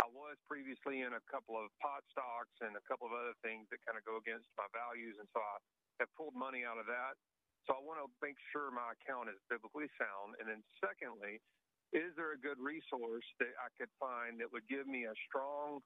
[0.00, 3.68] I was previously in a couple of pot stocks and a couple of other things
[3.68, 5.60] that kind of go against my values, and so I
[6.00, 7.20] have pulled money out of that.
[7.68, 10.40] So I want to make sure my account is biblically sound.
[10.40, 11.44] And then, secondly,
[11.92, 15.84] is there a good resource that I could find that would give me a strong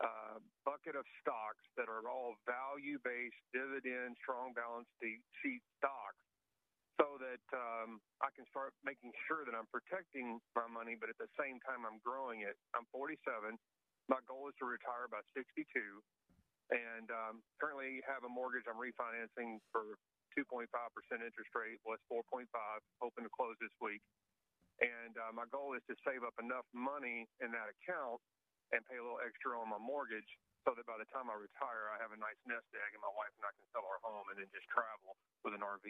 [0.00, 4.88] uh, bucket of stocks that are all value based, dividend, strong balance
[5.44, 6.21] sheet stocks
[7.00, 11.16] so that um, I can start making sure that I'm protecting my money, but at
[11.16, 12.56] the same time I'm growing it.
[12.76, 13.56] I'm 47.
[14.10, 15.64] My goal is to retire by 62,
[16.74, 19.96] and um, currently have a mortgage I'm refinancing for
[20.36, 20.68] 2.5%
[21.20, 22.48] interest rate plus 4.5,
[23.00, 24.00] hoping to close this week.
[24.80, 28.18] And uh, my goal is to save up enough money in that account
[28.72, 30.26] and pay a little extra on my mortgage
[30.64, 33.12] so that by the time I retire, I have a nice nest egg and my
[33.12, 35.86] wife and I can sell our home and then just travel with an RV.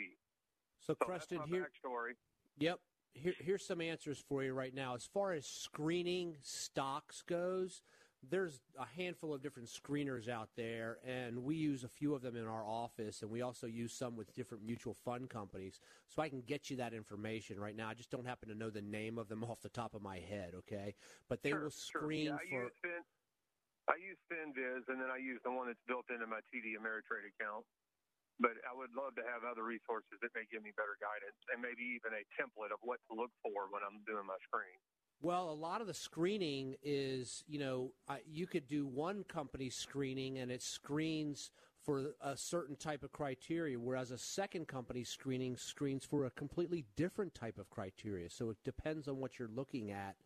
[0.82, 2.12] So, so Creston, here, backstory.
[2.58, 2.80] Yep.
[3.14, 4.94] Here, here's some answers for you right now.
[4.94, 7.82] As far as screening stocks goes,
[8.28, 12.36] there's a handful of different screeners out there, and we use a few of them
[12.36, 15.78] in our office, and we also use some with different mutual fund companies.
[16.08, 17.88] So I can get you that information right now.
[17.88, 20.18] I just don't happen to know the name of them off the top of my
[20.18, 20.94] head, okay?
[21.28, 22.38] But they sure, will screen sure.
[22.38, 22.54] for.
[22.54, 23.02] Yeah, I use, fin,
[23.88, 27.26] I use FinViz, and then I use the one that's built into my TD Ameritrade
[27.38, 27.66] account
[28.42, 31.62] but I would love to have other resources that may give me better guidance and
[31.62, 34.76] maybe even a template of what to look for when I'm doing my screen.
[35.22, 37.92] Well, a lot of the screening is, you know,
[38.26, 43.78] you could do one company screening and it screens for a certain type of criteria,
[43.78, 48.31] whereas a second company screening screens for a completely different type of criteria.
[48.31, 50.16] So it depends on what you're looking at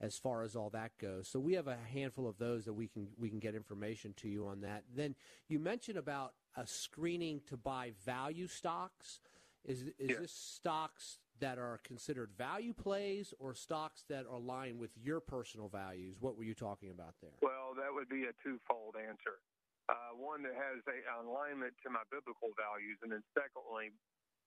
[0.00, 1.28] as far as all that goes.
[1.28, 4.28] So we have a handful of those that we can we can get information to
[4.28, 4.84] you on that.
[4.94, 5.14] Then
[5.48, 9.20] you mentioned about a screening to buy value stocks.
[9.64, 15.20] Is is this stocks that are considered value plays or stocks that align with your
[15.20, 16.16] personal values?
[16.20, 17.36] What were you talking about there?
[17.42, 19.40] Well, that would be a twofold answer.
[19.88, 23.94] Uh, one that has a alignment to my biblical values, and then secondly,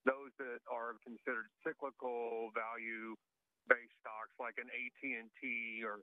[0.04, 3.16] those that are considered cyclical value
[3.70, 5.44] based stocks like an AT&T
[5.86, 6.02] or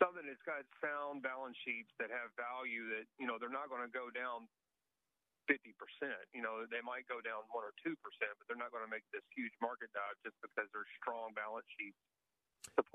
[0.00, 3.84] something that's got sound balance sheets that have value that, you know, they're not going
[3.84, 4.48] to go down
[5.50, 5.74] 50%.
[6.32, 9.04] You know, they might go down 1 or 2%, but they're not going to make
[9.10, 11.98] this huge market dive just because they're strong balance sheets.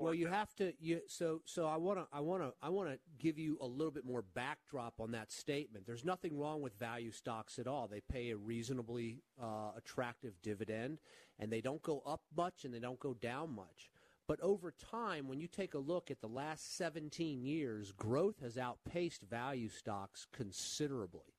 [0.00, 0.34] Well, you them.
[0.34, 0.72] have to.
[0.80, 3.66] You, so, so I want to, I want to, I want to give you a
[3.66, 5.86] little bit more backdrop on that statement.
[5.86, 7.86] There's nothing wrong with value stocks at all.
[7.86, 10.98] They pay a reasonably uh, attractive dividend,
[11.38, 13.90] and they don't go up much and they don't go down much.
[14.28, 18.58] But over time, when you take a look at the last 17 years, growth has
[18.58, 21.32] outpaced value stocks considerably.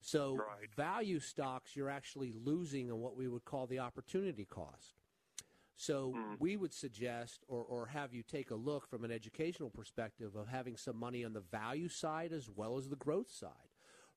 [0.00, 0.72] So, right.
[0.74, 4.94] value stocks, you're actually losing on what we would call the opportunity cost.
[5.76, 6.36] So, mm.
[6.38, 10.46] we would suggest or, or have you take a look from an educational perspective of
[10.46, 13.69] having some money on the value side as well as the growth side.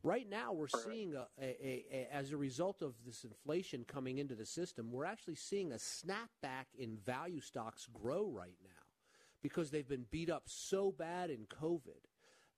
[0.04, 4.36] Right now, we're seeing, a, a, a, as a result of this inflation coming into
[4.36, 8.70] the system, we're actually seeing a snapback in value stocks grow right now
[9.42, 12.04] because they've been beat up so bad in COVID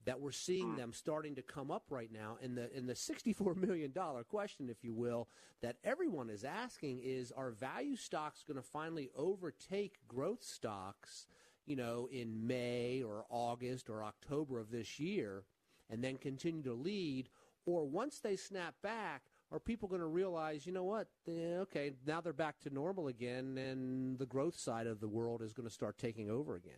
[0.06, 0.76] that we're seeing Hmm.
[0.76, 2.38] them starting to come up right now.
[2.42, 3.94] And the and the $64 million
[4.28, 5.28] question, if you will,
[5.62, 11.28] that everyone is asking is, are value stocks going to finally overtake growth stocks,
[11.66, 15.44] you know, in May or August or October of this year?
[15.90, 17.30] And then continue to lead?
[17.66, 21.94] Or once they snap back, are people going to realize, you know what, eh, okay,
[22.06, 25.68] now they're back to normal again, and the growth side of the world is going
[25.68, 26.74] to start taking over again?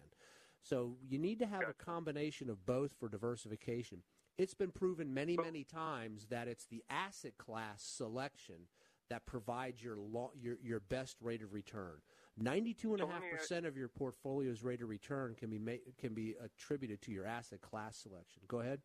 [0.61, 4.03] So you need to have a combination of both for diversification.
[4.37, 8.67] It's been proven many, many times that it's the asset class selection
[9.09, 12.01] that provides your lo- your, your best rate of return.
[12.37, 16.13] Ninety-two and a half percent of your portfolio's rate of return can be ma- can
[16.13, 18.43] be attributed to your asset class selection.
[18.47, 18.81] Go ahead.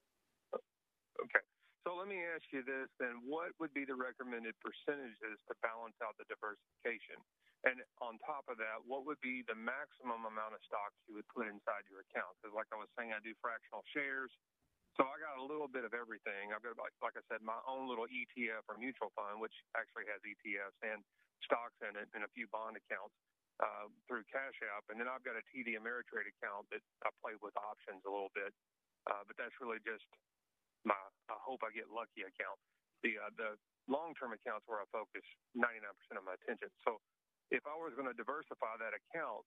[1.83, 3.27] So let me ask you this then.
[3.27, 7.19] What would be the recommended percentages to balance out the diversification?
[7.67, 11.27] And on top of that, what would be the maximum amount of stocks you would
[11.31, 12.39] put inside your account?
[12.39, 14.31] Because, like I was saying, I do fractional shares.
[14.95, 16.55] So I got a little bit of everything.
[16.55, 20.07] I've got, like, like I said, my own little ETF or mutual fund, which actually
[20.11, 21.03] has ETFs and
[21.43, 23.15] stocks in it, and a few bond accounts
[23.59, 24.87] uh, through Cash App.
[24.91, 28.31] And then I've got a TD Ameritrade account that I play with options a little
[28.35, 28.55] bit.
[29.07, 30.07] Uh, but that's really just
[30.85, 30.99] my
[31.31, 32.59] I hope I get lucky account.
[33.03, 33.51] The uh, the
[33.91, 35.25] long term accounts where I focus
[35.59, 35.67] 99%
[36.15, 36.71] of my attention.
[36.87, 37.03] So
[37.51, 39.45] if I was going to diversify that account,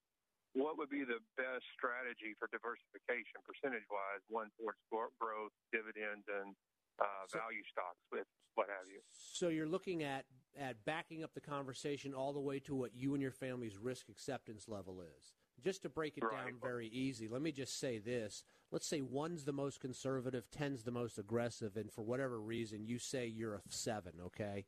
[0.54, 4.80] what would be the best strategy for diversification, percentage wise, one towards
[5.20, 6.56] growth, dividends, and
[6.96, 8.24] uh, so, value stocks, with
[8.54, 9.00] what have you?
[9.12, 10.24] So you're looking at
[10.58, 14.08] at backing up the conversation all the way to what you and your family's risk
[14.08, 15.34] acceptance level is.
[15.62, 16.46] Just to break it right.
[16.46, 18.44] down very easy, let me just say this.
[18.70, 22.98] Let's say one's the most conservative, ten's the most aggressive, and for whatever reason you
[22.98, 24.66] say you're a seven, okay?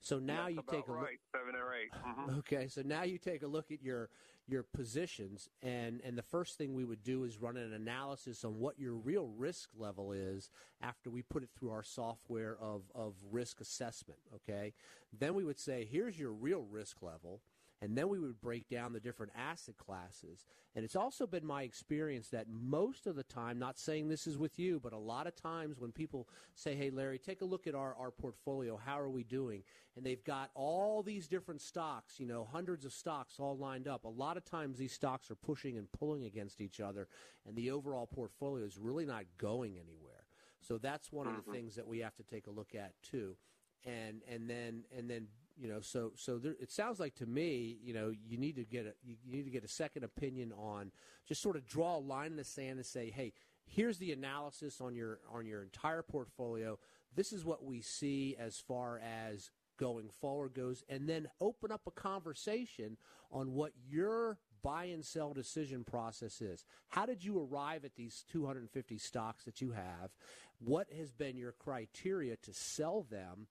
[0.00, 1.00] So now That's you take a right.
[1.00, 1.10] look.
[1.34, 2.38] Seven or 8 mm-hmm.
[2.38, 4.08] Okay, so now you take a look at your
[4.48, 8.58] your positions, and and the first thing we would do is run an analysis on
[8.58, 13.14] what your real risk level is after we put it through our software of of
[13.30, 14.20] risk assessment.
[14.34, 14.74] Okay,
[15.18, 17.40] then we would say here's your real risk level
[17.82, 20.46] and then we would break down the different asset classes.
[20.74, 24.38] And it's also been my experience that most of the time, not saying this is
[24.38, 27.66] with you, but a lot of times when people say, hey, Larry, take a look
[27.66, 29.62] at our, our portfolio, how are we doing?
[29.96, 34.04] And they've got all these different stocks, you know, hundreds of stocks all lined up.
[34.04, 37.08] A lot of times these stocks are pushing and pulling against each other,
[37.46, 40.24] and the overall portfolio is really not going anywhere.
[40.60, 41.52] So that's one of the mm-hmm.
[41.52, 43.36] things that we have to take a look at too.
[43.84, 47.78] And and then and then you know, so so there, it sounds like to me,
[47.82, 50.92] you know, you need to get a you need to get a second opinion on
[51.26, 53.32] just sort of draw a line in the sand and say, hey,
[53.66, 56.78] here's the analysis on your on your entire portfolio.
[57.14, 61.82] This is what we see as far as going forward goes, and then open up
[61.86, 62.96] a conversation
[63.30, 66.64] on what your buy and sell decision process is.
[66.88, 70.10] How did you arrive at these 250 stocks that you have?
[70.58, 73.46] What has been your criteria to sell them?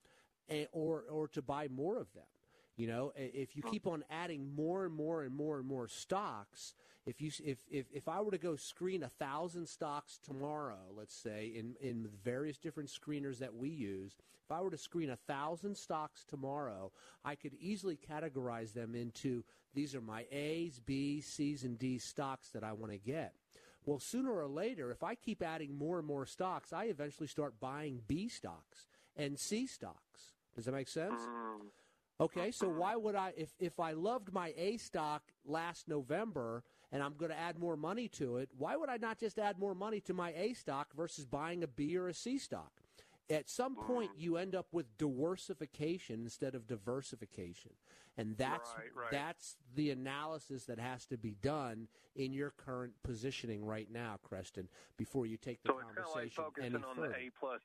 [0.49, 2.23] Eh, or or to buy more of them.
[2.77, 3.91] You know, if you keep oh.
[3.91, 6.75] on adding more and more and more and more stocks,
[7.05, 11.15] if you if if, if I were to go screen a thousand stocks tomorrow, let's
[11.15, 15.15] say in in various different screeners that we use, if I were to screen a
[15.15, 16.91] thousand stocks tomorrow,
[17.23, 19.43] I could easily categorize them into
[19.73, 23.33] these are my A's, B's, C's, and D's stocks that I want to get.
[23.85, 27.59] Well, sooner or later, if I keep adding more and more stocks, I eventually start
[27.59, 30.34] buying B stocks and C stocks.
[30.55, 31.21] Does that make sense?
[31.21, 31.67] Mm.
[32.21, 37.03] Okay, so why would I if if I loved my A stock last November and
[37.03, 39.75] I'm going to add more money to it, why would I not just add more
[39.75, 42.71] money to my A stock versus buying a B or a C stock?
[43.29, 44.21] At some point mm.
[44.21, 47.73] you end up with diversification instead of diworsification.
[48.17, 49.11] And that's right, right.
[49.11, 54.69] that's the analysis that has to be done in your current positioning right now, Creston,
[54.95, 57.07] before you take the so conversation it's kind of like focusing any on further.
[57.09, 57.61] the A plus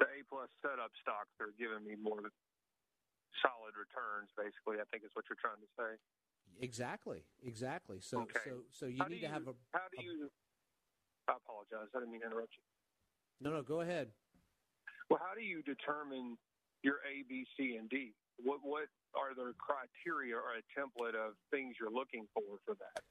[0.00, 2.32] the A plus setup stocks are giving me more
[3.44, 4.32] solid returns.
[4.34, 6.00] Basically, I think is what you're trying to say.
[6.58, 8.00] Exactly, exactly.
[8.00, 8.42] So, okay.
[8.42, 9.54] so, so you how need you, to have a.
[9.70, 10.32] How do you?
[11.28, 11.92] I apologize.
[11.94, 12.64] I didn't mean to interrupt you.
[13.38, 14.10] No, no, go ahead.
[15.08, 16.36] Well, how do you determine
[16.82, 18.16] your A, B, C, and D?
[18.42, 23.04] What what are the criteria or a template of things you're looking for for that?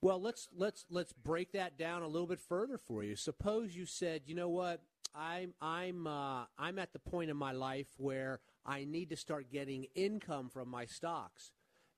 [0.00, 3.16] Well, let's let's let's break that down a little bit further for you.
[3.16, 4.82] Suppose you said, you know what,
[5.14, 9.50] I'm I'm uh, I'm at the point in my life where I need to start
[9.50, 11.52] getting income from my stocks.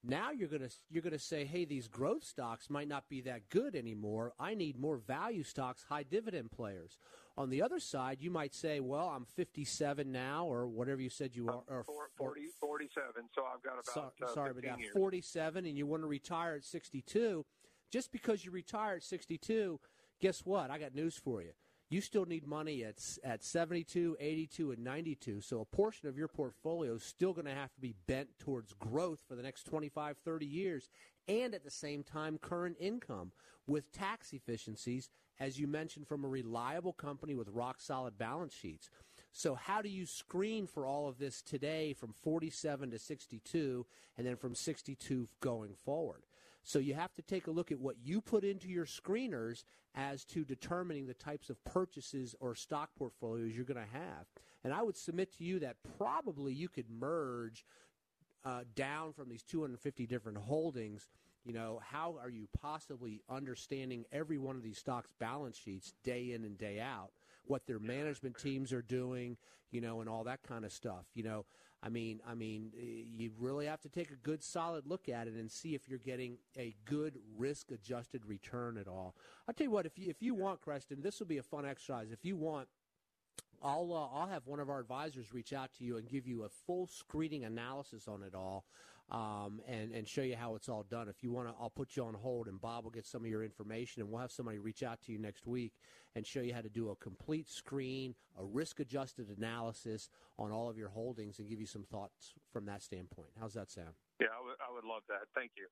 [0.04, 3.74] Now you're gonna you're gonna say, hey, these growth stocks might not be that good
[3.74, 4.32] anymore.
[4.38, 6.98] I need more value stocks, high dividend players.
[7.36, 11.36] On the other side, you might say, well, I'm 57 now, or whatever you said
[11.36, 11.84] you are, or
[12.16, 13.12] 40, 47.
[13.32, 13.86] So I've got about
[14.18, 14.92] so, uh, sorry, but now years.
[14.92, 17.44] 47, and you want to retire at 62.
[17.90, 19.80] Just because you retire at 62,
[20.20, 20.70] guess what?
[20.70, 21.52] I got news for you
[21.90, 25.40] you still need money at at 72, 82, and 92.
[25.40, 28.74] So a portion of your portfolio is still going to have to be bent towards
[28.74, 30.88] growth for the next 25, 30 years,
[31.26, 33.32] and at the same time, current income
[33.66, 35.10] with tax efficiencies,
[35.40, 38.90] as you mentioned, from a reliable company with rock solid balance sheets.
[39.32, 43.86] So, how do you screen for all of this today from 47 to 62
[44.16, 46.22] and then from 62 going forward?
[46.68, 49.64] So you have to take a look at what you put into your screeners
[49.94, 54.26] as to determining the types of purchases or stock portfolios you're going to have.
[54.62, 57.64] And I would submit to you that probably you could merge
[58.44, 61.08] uh, down from these 250 different holdings.
[61.42, 66.32] You know, how are you possibly understanding every one of these stocks' balance sheets day
[66.32, 67.12] in and day out
[67.46, 69.38] what their management teams are doing,
[69.70, 71.06] you know, and all that kind of stuff.
[71.14, 71.46] You know,
[71.82, 75.34] I mean, I mean, you really have to take a good, solid look at it
[75.34, 79.14] and see if you're getting a good risk-adjusted return at all.
[79.46, 81.64] I'll tell you what, if you if you want, Creston, this will be a fun
[81.64, 82.10] exercise.
[82.10, 82.68] If you want.
[83.60, 86.44] I'll uh, I'll have one of our advisors reach out to you and give you
[86.44, 88.64] a full screening analysis on it all,
[89.10, 91.08] um, and and show you how it's all done.
[91.08, 93.30] If you want to, I'll put you on hold, and Bob will get some of
[93.30, 95.72] your information, and we'll have somebody reach out to you next week
[96.14, 100.76] and show you how to do a complete screen, a risk-adjusted analysis on all of
[100.76, 103.28] your holdings, and give you some thoughts from that standpoint.
[103.38, 103.94] How's that sound?
[104.20, 105.26] Yeah, I would, would love that.
[105.34, 105.66] Thank you.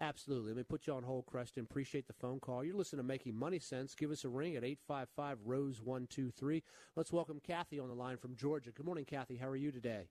[0.00, 0.48] Absolutely.
[0.48, 1.64] Let me put you on hold, Creston.
[1.64, 2.64] Appreciate the phone call.
[2.64, 3.94] You're listening to Making Money Sense.
[3.94, 6.62] Give us a ring at 855 Rose 123.
[6.96, 8.72] Let's welcome Kathy on the line from Georgia.
[8.72, 9.36] Good morning, Kathy.
[9.36, 10.08] How are you today?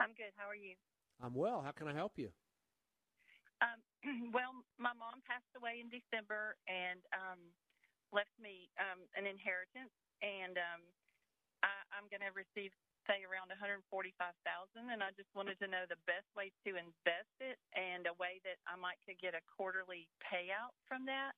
[0.00, 0.32] I'm good.
[0.36, 0.74] How are you?
[1.24, 1.64] I'm well.
[1.64, 2.28] How can I help you?
[3.64, 3.80] Um,
[4.36, 7.40] well, my mom passed away in December and um,
[8.12, 10.84] left me um, an inheritance, and um,
[11.64, 12.76] I, I'm going to receive,
[13.08, 13.88] say, around 145,000.
[14.92, 18.44] And I just wanted to know the best way to invest it and a way
[18.44, 21.32] that I might could get a quarterly payout from that.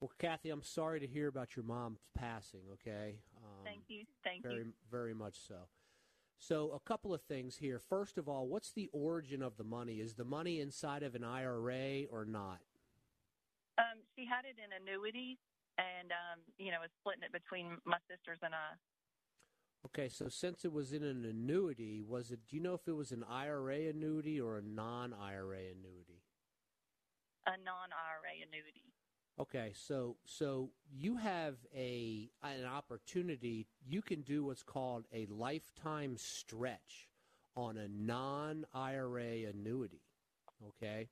[0.00, 2.64] Well, Kathy, I'm sorry to hear about your mom's passing.
[2.80, 3.20] Okay.
[3.36, 4.08] Um, Thank you.
[4.24, 4.72] Thank very, you.
[4.88, 5.68] Very much so.
[6.40, 7.78] So, a couple of things here.
[7.78, 10.00] First of all, what's the origin of the money?
[10.00, 12.60] Is the money inside of an IRA or not?
[13.76, 15.36] Um, she had it in annuities,
[15.76, 18.72] and um, you know, was splitting it between my sisters and I.
[19.84, 22.40] Okay, so since it was in an annuity, was it?
[22.48, 26.24] Do you know if it was an IRA annuity or a non-IRA annuity?
[27.46, 28.89] A non-IRA annuity.
[29.40, 33.66] Okay, so so you have a an opportunity.
[33.88, 37.08] You can do what's called a lifetime stretch
[37.56, 40.02] on a non-IRA annuity.
[40.68, 41.08] Okay,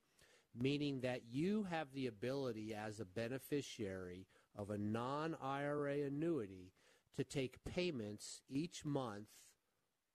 [0.54, 6.72] meaning that you have the ability as a beneficiary of a non-IRA annuity
[7.16, 9.28] to take payments each month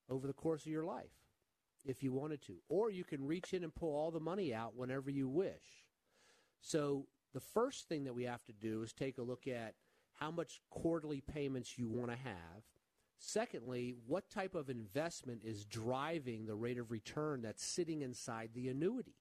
[0.08, 1.26] over the course of your life
[1.84, 4.76] if you wanted to, or you can reach in and pull all the money out
[4.76, 5.88] whenever you wish.
[6.62, 9.74] So the first thing that we have to do is take a look at
[10.14, 12.64] how much quarterly payments you want to have.
[13.18, 18.68] Secondly, what type of investment is driving the rate of return that's sitting inside the
[18.68, 19.16] annuity?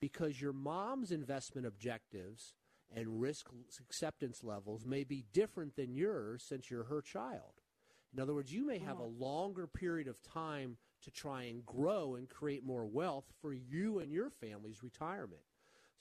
[0.00, 2.54] Because your mom's investment objectives
[2.94, 3.48] and risk
[3.80, 7.62] acceptance levels may be different than yours since you're her child.
[8.14, 9.24] In other words, you may have a uh-huh.
[9.24, 14.12] longer period of time to try and grow and create more wealth for you and
[14.12, 15.42] your family's retirement.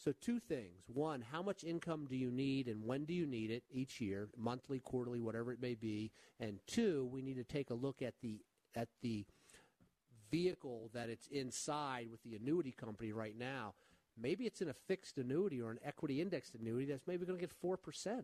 [0.04, 0.86] So, two things.
[0.88, 4.30] One, how much income do you need and when do you need it each year,
[4.36, 6.12] monthly, quarterly, whatever it may be?
[6.40, 8.40] And two, we need to take a look at the
[8.76, 9.26] at the
[10.32, 13.76] vehicle that it's inside with the annuity company right now.
[14.20, 17.46] Maybe it's in a fixed annuity or an equity indexed annuity that's maybe going to
[17.46, 18.24] get 4%.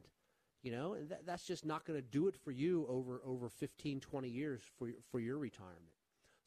[0.63, 3.49] You know, and that, that's just not going to do it for you over over
[3.49, 5.96] 15, 20 years for for your retirement.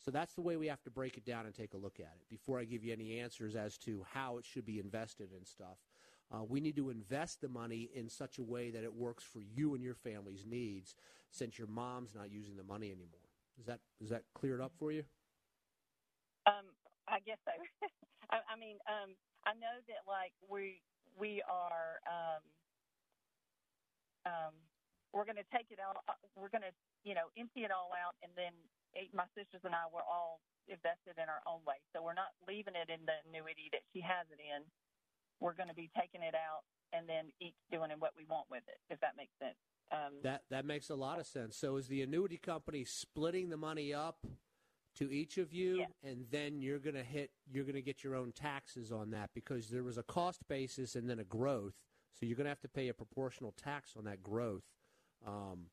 [0.04, 2.14] So that's the way we have to break it down and take a look at
[2.20, 5.46] it before I give you any answers as to how it should be invested and
[5.46, 5.78] stuff.
[6.32, 9.40] Uh, we need to invest the money in such a way that it works for
[9.40, 10.94] you and your family's needs
[11.30, 13.20] since your mom's not using the money anymore.
[13.58, 15.04] Is that is that cleared up for you?
[16.46, 16.66] Um,
[17.08, 17.52] I guess so.
[18.32, 19.14] I, I mean, um,
[19.46, 20.82] I know that like we
[21.18, 22.42] we are um,
[24.26, 24.54] um,
[25.12, 25.96] we're going to take it all.
[26.08, 26.74] uh, We're going to
[27.04, 28.52] you know empty it all out, and then
[28.96, 31.78] eight, my sisters and I were all invested in our own way.
[31.94, 34.62] So we're not leaving it in the annuity that she has it in.
[35.40, 36.62] We're going to be taking it out
[36.92, 39.56] and then each doing what we want with it, if that makes sense.
[39.92, 41.56] Um, That that makes a lot of sense.
[41.56, 44.26] So is the annuity company splitting the money up
[44.96, 48.14] to each of you, and then you're going to hit you're going to get your
[48.14, 51.74] own taxes on that because there was a cost basis and then a growth.
[52.18, 54.64] So you're going to have to pay a proportional tax on that growth.
[55.26, 55.66] Um,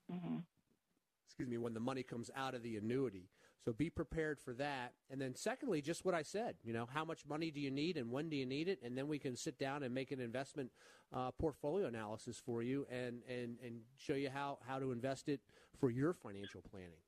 [1.27, 3.29] excuse me, when the money comes out of the annuity.
[3.63, 4.93] So be prepared for that.
[5.09, 7.97] And then secondly, just what I said, you know, how much money do you need
[7.97, 8.79] and when do you need it?
[8.81, 10.71] And then we can sit down and make an investment
[11.13, 15.41] uh, portfolio analysis for you and, and, and show you how, how to invest it
[15.77, 17.01] for your financial planning,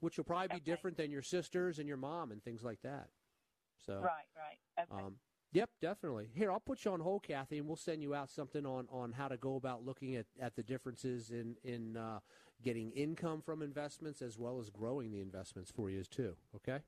[0.00, 3.08] which will probably be different than your sisters and your mom and things like that.
[3.86, 4.86] So right, right.
[4.92, 5.04] Okay.
[5.04, 5.14] um,
[5.52, 6.28] Yep, definitely.
[6.34, 9.12] Here, I'll put you on hold, Kathy, and we'll send you out something on, on
[9.12, 12.18] how to go about looking at, at the differences in in uh,
[12.62, 16.36] getting income from investments as well as growing the investments for you too.
[16.54, 16.80] Okay.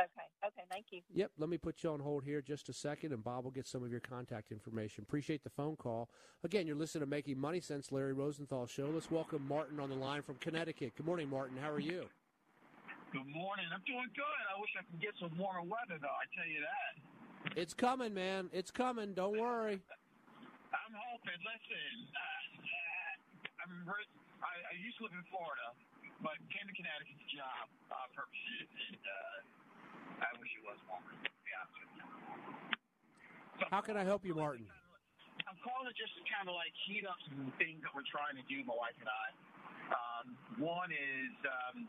[0.00, 0.26] okay.
[0.44, 0.62] Okay.
[0.70, 1.00] Thank you.
[1.14, 1.32] Yep.
[1.38, 3.82] Let me put you on hold here just a second, and Bob will get some
[3.84, 5.04] of your contact information.
[5.06, 6.08] Appreciate the phone call.
[6.44, 8.90] Again, you're listening to Making Money Sense, Larry Rosenthal Show.
[8.92, 10.94] Let's welcome Martin on the line from Connecticut.
[10.96, 11.56] Good morning, Martin.
[11.60, 12.06] How are you?
[13.12, 13.66] Good morning.
[13.72, 14.42] I'm doing good.
[14.48, 16.08] I wish I could get some warmer weather, though.
[16.08, 17.60] I tell you that.
[17.60, 18.48] It's coming, man.
[18.52, 19.12] It's coming.
[19.12, 19.80] Don't worry.
[20.72, 21.36] I'm hoping.
[21.44, 25.66] Listen, uh, I'm re- I, I used to live in Florida,
[26.18, 31.14] but came to Connecticut to job uh, purposes, and uh, I wish it was warmer.
[31.14, 32.06] To be honest with you.
[33.70, 34.66] How can I help you, Martin?
[35.46, 38.34] I'm calling it just to kind of like heat up some things that we're trying
[38.34, 39.26] to do, my wife and I.
[39.92, 40.26] Um,
[40.58, 41.86] one is um,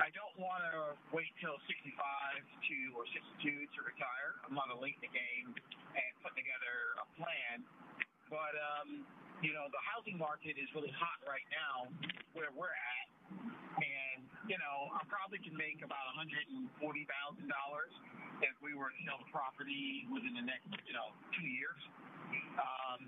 [0.00, 3.04] I don't want to wait till 65 to or
[3.42, 4.40] 62 to retire.
[4.46, 5.52] I'm not a late in the game
[5.92, 7.66] and put together a plan.
[8.32, 9.04] But um,
[9.44, 11.92] you know, the housing market is really hot right now
[12.32, 13.08] where we're at,
[13.76, 16.48] and you know, I probably can make about 140
[16.80, 17.92] thousand dollars
[18.40, 21.80] if we were to sell the property within the next, you know, two years.
[22.58, 23.00] Um,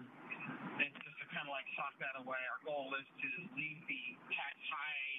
[0.78, 4.04] and just to kind of like sock that away, our goal is to leave the
[4.30, 5.16] tax high,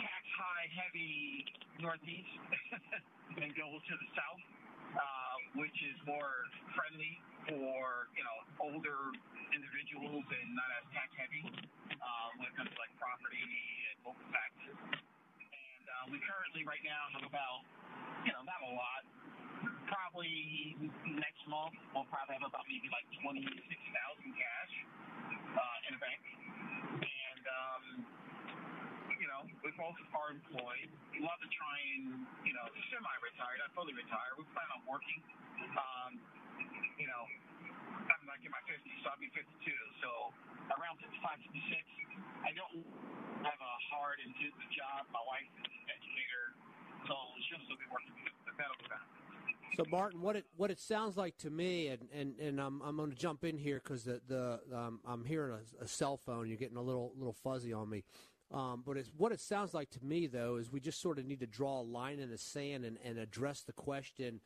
[0.00, 1.44] tax high heavy
[1.78, 2.34] northeast
[3.42, 4.42] and go to the south,
[4.96, 5.27] uh,
[5.58, 6.32] which is more
[6.78, 7.18] friendly
[7.50, 8.98] for you know older
[9.50, 11.42] individuals and not as tax heavy
[11.98, 13.42] uh, when it comes to like property
[13.90, 14.78] and local taxes.
[14.78, 17.66] And uh, we currently right now have about
[18.22, 19.02] you know not a lot
[19.90, 20.76] probably
[21.18, 24.72] next month we'll probably have about maybe like twenty six thousand cash
[25.58, 26.22] uh, in a bank,
[27.02, 27.82] and um,
[29.38, 30.88] know we both are employed.
[31.14, 34.34] We love to try and you know semi-retired, not fully retired.
[34.34, 35.20] We plan on working.
[35.78, 36.18] Um,
[36.98, 37.22] you know,
[38.10, 39.46] I'm like in my 50s, so I'll be 52.
[40.02, 40.34] So
[40.74, 41.86] around 55, 56.
[42.42, 42.82] I don't
[43.46, 45.06] have a hard and good job.
[45.14, 46.44] My wife is an educator,
[47.06, 47.14] so
[47.46, 48.28] she'll still be working the.
[49.76, 52.96] So Martin, what it what it sounds like to me, and and, and I'm I'm
[52.96, 56.48] going to jump in here because the the um, I'm hearing a, a, cell phone.
[56.48, 58.02] You're getting a little little fuzzy on me.
[58.52, 61.40] Um, but what it sounds like to me, though, is we just sort of need
[61.40, 64.40] to draw a line in the sand and, and address the question,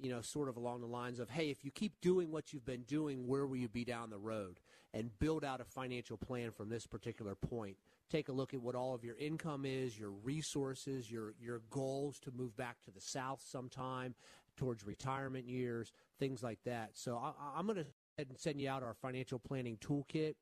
[0.00, 2.66] you know, sort of along the lines of, hey, if you keep doing what you've
[2.66, 4.60] been doing, where will you be down the road?
[4.92, 7.76] And build out a financial plan from this particular point.
[8.10, 12.18] Take a look at what all of your income is, your resources, your your goals
[12.20, 14.16] to move back to the south sometime,
[14.56, 16.90] towards retirement years, things like that.
[16.94, 20.34] So I, am going to send you out our financial planning toolkit.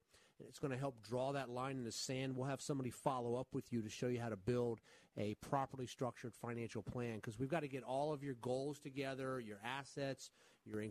[0.48, 2.36] It's going to help draw that line in the sand.
[2.36, 4.80] We'll have somebody follow up with you to show you how to build
[5.16, 9.40] a properly structured financial plan because we've got to get all of your goals together,
[9.40, 10.30] your assets,
[10.68, 10.82] your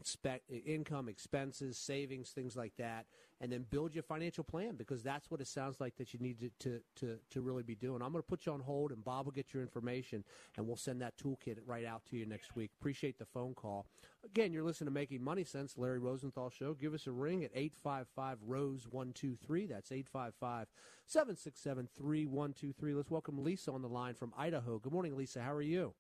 [0.66, 3.06] income, expenses, savings, things like that,
[3.40, 6.40] and then build your financial plan because that's what it sounds like that you need
[6.40, 8.02] to, to, to, to really be doing.
[8.02, 10.24] I'm going to put you on hold, and Bob will get your information,
[10.58, 12.72] and we'll send that toolkit right out to you next week.
[12.80, 13.86] Appreciate the phone call.
[14.26, 16.74] Again, you're listening to Making Money Sense, Larry Rosenthal Show.
[16.74, 19.68] Give us a ring at 855 Rose 123.
[19.68, 20.68] That's 855
[21.06, 22.94] 767 3123.
[22.94, 24.80] Let's welcome Lisa on the line from Idaho.
[24.80, 25.42] Good morning, Lisa.
[25.42, 25.94] How are you?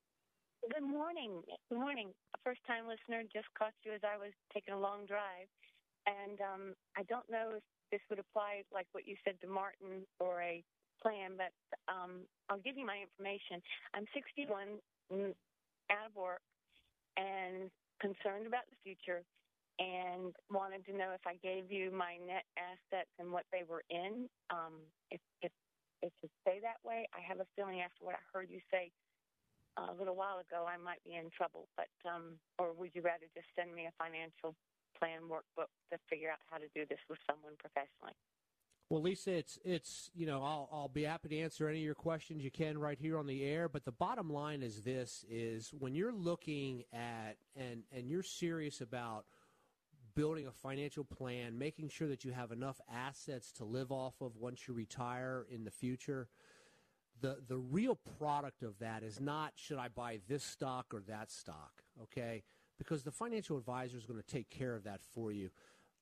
[0.73, 1.41] Good morning.
[1.69, 2.11] Good morning.
[2.43, 5.47] First time listener just caught you as I was taking a long drive.
[6.05, 6.63] And um,
[6.97, 10.63] I don't know if this would apply like what you said to Martin or a
[11.01, 11.51] plan, but
[11.91, 13.61] um, I'll give you my information.
[13.93, 14.79] I'm 61,
[15.11, 15.33] mm,
[15.91, 16.41] out of work,
[17.17, 19.23] and concerned about the future,
[19.79, 23.83] and wanted to know if I gave you my net assets and what they were
[23.89, 24.27] in.
[24.49, 25.51] Um, if, if
[26.03, 28.91] if to stay that way, I have a feeling after what I heard you say
[29.77, 31.67] a little while ago, I might be in trouble.
[31.77, 34.55] But um, or would you rather just send me a financial
[34.97, 38.17] plan workbook to figure out how to do this with someone professionally?
[38.89, 41.95] Well, Lisa, it's it's you know I'll I'll be happy to answer any of your
[41.95, 43.67] questions you can right here on the air.
[43.69, 48.81] But the bottom line is this: is when you're looking at and and you're serious
[48.81, 49.25] about
[50.15, 54.35] building a financial plan, making sure that you have enough assets to live off of
[54.35, 56.27] once you retire in the future
[57.21, 61.31] the the real product of that is not should I buy this stock or that
[61.31, 62.43] stock, okay?
[62.77, 65.49] Because the financial advisor is going to take care of that for you.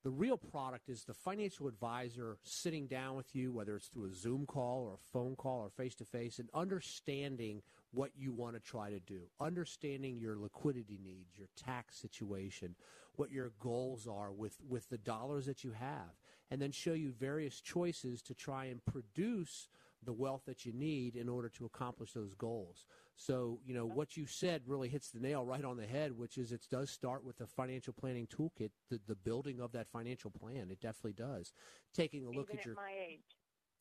[0.04, 4.14] The real product is the financial advisor sitting down with you, whether it's through a
[4.14, 8.54] Zoom call or a phone call or face to face, and understanding what you want
[8.54, 12.76] to try to do, understanding your liquidity needs, your tax situation,
[13.16, 16.14] what your goals are with, with the dollars that you have,
[16.52, 19.68] and then show you various choices to try and produce–
[20.06, 22.86] the wealth that you need in order to accomplish those goals.
[23.16, 26.38] So, you know, what you said really hits the nail right on the head, which
[26.38, 30.30] is it does start with the financial planning toolkit, the, the building of that financial
[30.30, 30.68] plan.
[30.70, 31.52] It definitely does.
[31.94, 32.74] Taking a look Even at your.
[32.74, 33.36] my age.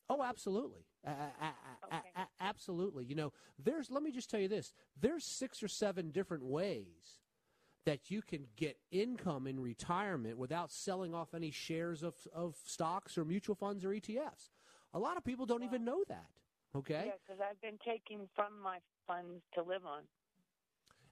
[0.10, 0.86] Oh, absolutely.
[1.08, 2.26] okay.
[2.40, 3.06] absolutely.
[3.06, 7.22] You know, there's, let me just tell you this there's six or seven different ways
[7.86, 13.18] that you can get income in retirement without selling off any shares of, of stocks
[13.18, 14.50] or mutual funds or ETFs.
[14.96, 16.30] A lot of people don't even know that.
[16.74, 17.04] Okay.
[17.08, 20.04] Yeah, because I've been taking from my funds to live on.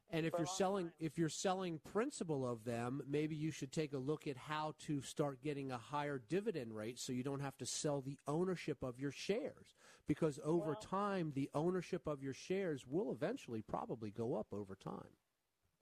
[0.09, 3.97] And if you're selling if you're selling principal of them, maybe you should take a
[3.97, 7.65] look at how to start getting a higher dividend rate so you don't have to
[7.65, 9.75] sell the ownership of your shares
[10.07, 15.17] because over time the ownership of your shares will eventually probably go up over time.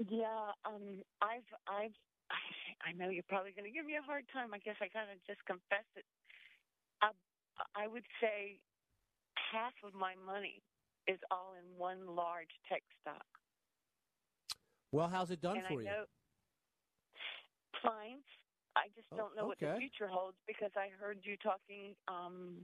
[0.08, 0.26] Yeah,
[0.66, 1.94] um, I've, I've,
[2.88, 4.54] I know you're probably going to give me a hard time.
[4.54, 6.06] I guess I gotta just confess it.
[7.76, 8.60] I, would say
[9.52, 10.62] half of my money
[11.08, 13.26] is all in one large tech stock.
[14.92, 15.84] Well, how's it done and for I you?
[15.86, 16.04] know
[17.82, 18.22] fine.
[18.76, 22.64] I just Oh, don't know what the future holds because I heard you talking um,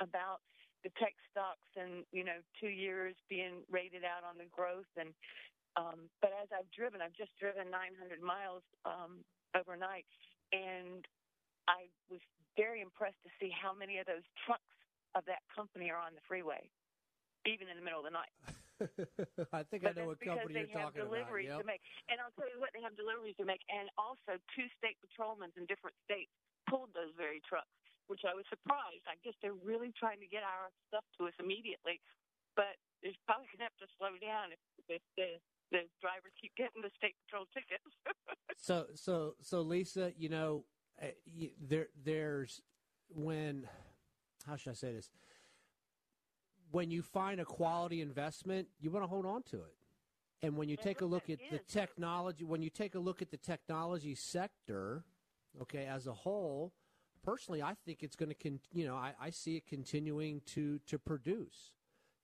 [0.00, 0.38] about
[0.84, 5.10] the tech stocks and you know two years being rated out on the growth and
[5.78, 9.22] um, but as I've driven, I've just driven 900 miles um,
[9.54, 10.10] overnight,
[10.50, 11.06] and
[11.70, 12.18] I was
[12.58, 14.74] very impressed to see how many of those trucks
[15.14, 16.66] of that company are on the freeway,
[17.46, 18.34] even in the middle of the night.
[19.54, 21.06] I think But I know what company you're they have about.
[21.06, 21.62] deliveries Yep.
[21.62, 21.82] to make.
[22.10, 23.62] And I'll tell you what, they have deliveries to make.
[23.70, 26.30] And also, two state patrolmen in different states
[26.66, 27.70] pulled those very trucks,
[28.10, 29.02] which I was surprised.
[29.06, 31.98] I guess they're really trying to get our stuff to us immediately.
[32.54, 35.38] But it's probably going to have to slow down if, if the,
[35.74, 37.86] the drivers keep getting the state patrol tickets.
[38.60, 40.64] So so so Lisa, you know,
[41.60, 42.60] there there's
[43.08, 43.68] when
[44.46, 45.10] how should I say this?
[46.70, 49.74] When you find a quality investment, you want to hold on to it.
[50.42, 53.30] And when you take a look at the technology, when you take a look at
[53.30, 55.04] the technology sector,
[55.60, 56.72] okay, as a whole,
[57.24, 60.78] personally, I think it's going to, con- you know, I, I see it continuing to
[60.86, 61.72] to produce,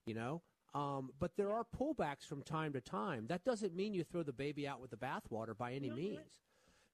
[0.06, 0.42] you know.
[0.74, 3.26] Um, but there are pullbacks from time to time.
[3.28, 6.40] That doesn't mean you throw the baby out with the bathwater by any means.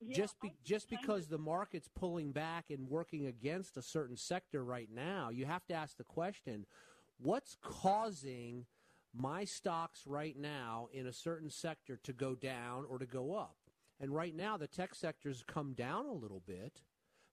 [0.09, 4.89] Just be, just because the market's pulling back and working against a certain sector right
[4.93, 6.67] now, you have to ask the question:
[7.19, 8.67] What's causing
[9.13, 13.57] my stocks right now in a certain sector to go down or to go up?
[14.01, 16.81] And right now, the tech sector's come down a little bit.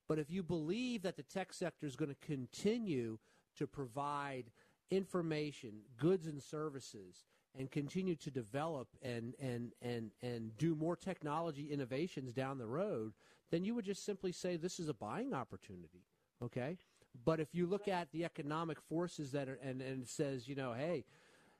[0.07, 3.19] But if you believe that the tech sector is going to continue
[3.57, 4.51] to provide
[4.89, 7.25] information, goods and services,
[7.57, 13.13] and continue to develop and, and, and, and do more technology innovations down the road,
[13.51, 16.03] then you would just simply say this is a buying opportunity.
[16.43, 16.77] Okay?
[17.25, 20.73] But if you look at the economic forces that are, and, and says, you know,
[20.73, 21.05] hey,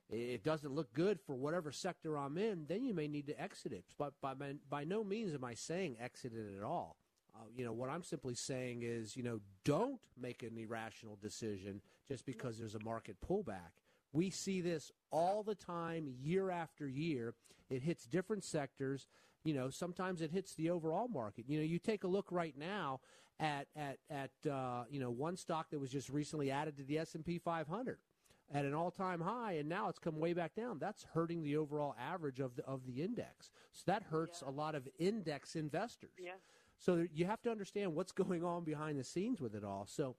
[0.09, 3.73] it doesn't look good for whatever sector I'm in, then you may need to exit
[3.73, 3.83] it.
[3.97, 6.97] But by, by, by no means am I saying exit it at all.
[7.35, 11.81] Uh, you know, what I'm simply saying is, you know, don't make an irrational decision
[12.07, 13.73] just because there's a market pullback.
[14.17, 17.35] We see this all the time, year after year.
[17.69, 19.05] It hits different sectors.
[19.43, 21.45] You know, sometimes it hits the overall market.
[21.47, 22.99] You know, you take a look right now
[23.39, 26.97] at at at uh, you know one stock that was just recently added to the
[26.97, 27.99] S and P 500
[28.51, 30.79] at an all-time high, and now it's come way back down.
[30.79, 33.51] That's hurting the overall average of the of the index.
[33.71, 36.09] So that hurts a lot of index investors.
[36.17, 36.31] yeah.
[36.79, 39.85] So you have to understand what's going on behind the scenes with it all.
[39.87, 40.15] So,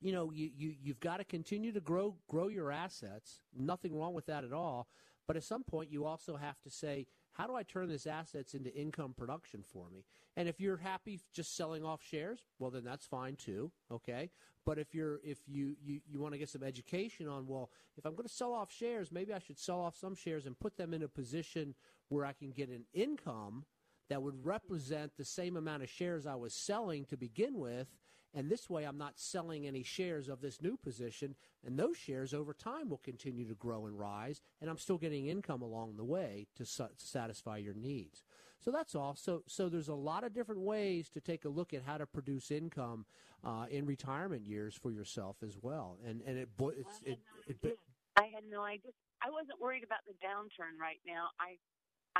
[0.00, 3.40] you know, you, you you've got to continue to grow grow your assets.
[3.56, 4.88] Nothing wrong with that at all.
[5.26, 8.54] But at some point, you also have to say, how do I turn this assets
[8.54, 10.04] into income production for me?
[10.36, 13.72] And if you're happy just selling off shares, well, then that's fine too.
[13.90, 14.30] Okay.
[14.64, 18.04] But if you're if you you, you want to get some education on, well, if
[18.04, 20.76] I'm going to sell off shares, maybe I should sell off some shares and put
[20.76, 21.74] them in a position
[22.08, 23.64] where I can get an income
[24.08, 27.88] that would represent the same amount of shares I was selling to begin with.
[28.36, 31.34] And this way, I'm not selling any shares of this new position.
[31.64, 34.42] And those shares over time will continue to grow and rise.
[34.60, 38.22] And I'm still getting income along the way to, to satisfy your needs.
[38.60, 39.16] So that's all.
[39.16, 42.06] So, so there's a lot of different ways to take a look at how to
[42.06, 43.06] produce income
[43.42, 45.98] uh, in retirement years for yourself as well.
[46.06, 47.78] And, and it, bo- it's, it, it, it,
[48.16, 48.92] I had no idea.
[49.22, 51.28] I wasn't worried about the downturn right now.
[51.40, 51.56] I,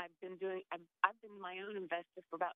[0.01, 0.61] I've been doing.
[0.73, 2.53] I've, I've been my own investor for about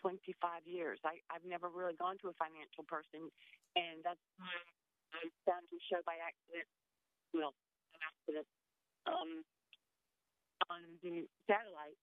[0.00, 0.98] 25 years.
[1.04, 3.30] I, I've never really gone to a financial person,
[3.76, 4.54] and that's why
[5.14, 6.68] I found your show by accident.
[7.32, 7.52] Well,
[7.94, 8.48] an accident.
[9.06, 9.44] Um,
[10.70, 11.98] on the satellite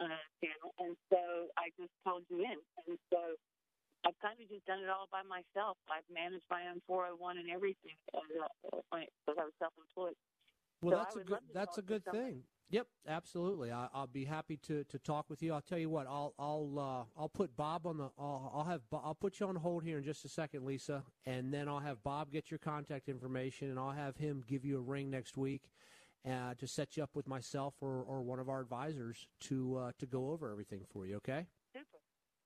[0.00, 3.38] uh, channel, and so I just called you in, and so
[4.04, 5.78] I've kind of just done it all by myself.
[5.88, 8.28] I've managed my own 401 and everything because
[8.92, 10.16] I was self-employed.
[10.82, 12.44] Well, So that's a good that's a good thing.
[12.70, 13.70] Yep, absolutely.
[13.70, 15.52] I, I'll be happy to, to talk with you.
[15.52, 16.06] I'll tell you what.
[16.06, 18.10] I'll I'll uh, I'll put Bob on the.
[18.18, 21.04] I'll, I'll have Bo- I'll put you on hold here in just a second, Lisa,
[21.26, 24.78] and then I'll have Bob get your contact information, and I'll have him give you
[24.78, 25.70] a ring next week
[26.28, 29.92] uh, to set you up with myself or, or one of our advisors to uh,
[29.98, 31.16] to go over everything for you.
[31.16, 31.46] Okay.
[31.72, 31.86] Super.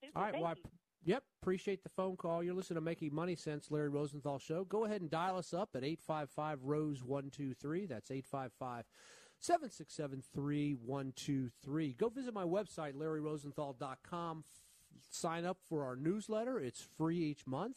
[0.02, 0.18] Super.
[0.18, 0.32] All right.
[0.32, 0.68] Thank well, I,
[1.04, 1.22] yep.
[1.42, 2.42] Appreciate the phone call.
[2.42, 4.64] You're listening to Making Money Sense, Larry Rosenthal Show.
[4.64, 7.86] Go ahead and dial us up at 855 Rose 123.
[7.86, 8.84] That's 855
[9.40, 11.92] 767 3123.
[11.94, 14.44] Go visit my website, larryrosenthal.com.
[15.10, 16.58] Sign up for our newsletter.
[16.58, 17.76] It's free each month.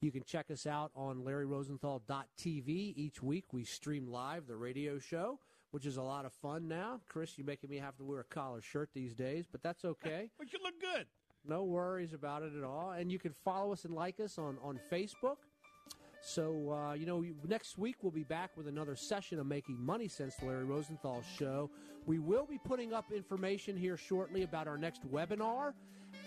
[0.00, 2.68] You can check us out on larryrosenthal.tv.
[2.96, 5.38] Each week we stream live the radio show,
[5.72, 7.00] which is a lot of fun now.
[7.08, 10.30] Chris, you're making me have to wear a collar shirt these days, but that's okay.
[10.38, 11.06] but you look good.
[11.46, 12.92] No worries about it at all.
[12.92, 15.36] And you can follow us and like us on, on Facebook.
[16.22, 20.06] So, uh, you know, next week we'll be back with another session of Making Money
[20.06, 21.70] Sense, the Larry Rosenthal Show.
[22.06, 25.72] We will be putting up information here shortly about our next webinar.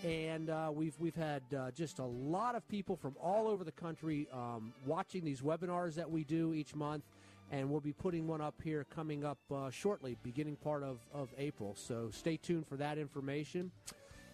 [0.02, 3.72] And uh, we've, we've had uh, just a lot of people from all over the
[3.72, 7.04] country um, watching these webinars that we do each month.
[7.52, 11.32] And we'll be putting one up here coming up uh, shortly, beginning part of, of
[11.38, 11.76] April.
[11.76, 13.70] So stay tuned for that information.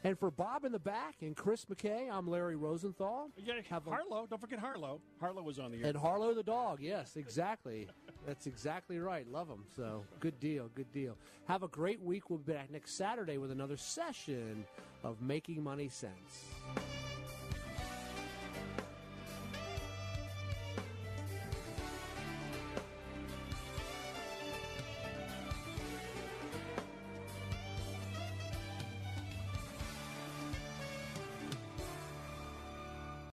[0.03, 3.29] And for Bob in the back and Chris McKay, I'm Larry Rosenthal.
[3.37, 4.27] Yeah, Have a- Harlow.
[4.27, 5.01] Don't forget Harlow.
[5.21, 5.87] Harlow was on the air.
[5.87, 7.87] And Harlow the dog, yes, exactly.
[8.27, 9.31] That's exactly right.
[9.31, 9.65] Love him.
[9.77, 11.17] So good deal, good deal.
[11.49, 12.31] Have a great week.
[12.31, 14.65] We'll be back next Saturday with another session
[15.05, 16.45] of Making Money Sense.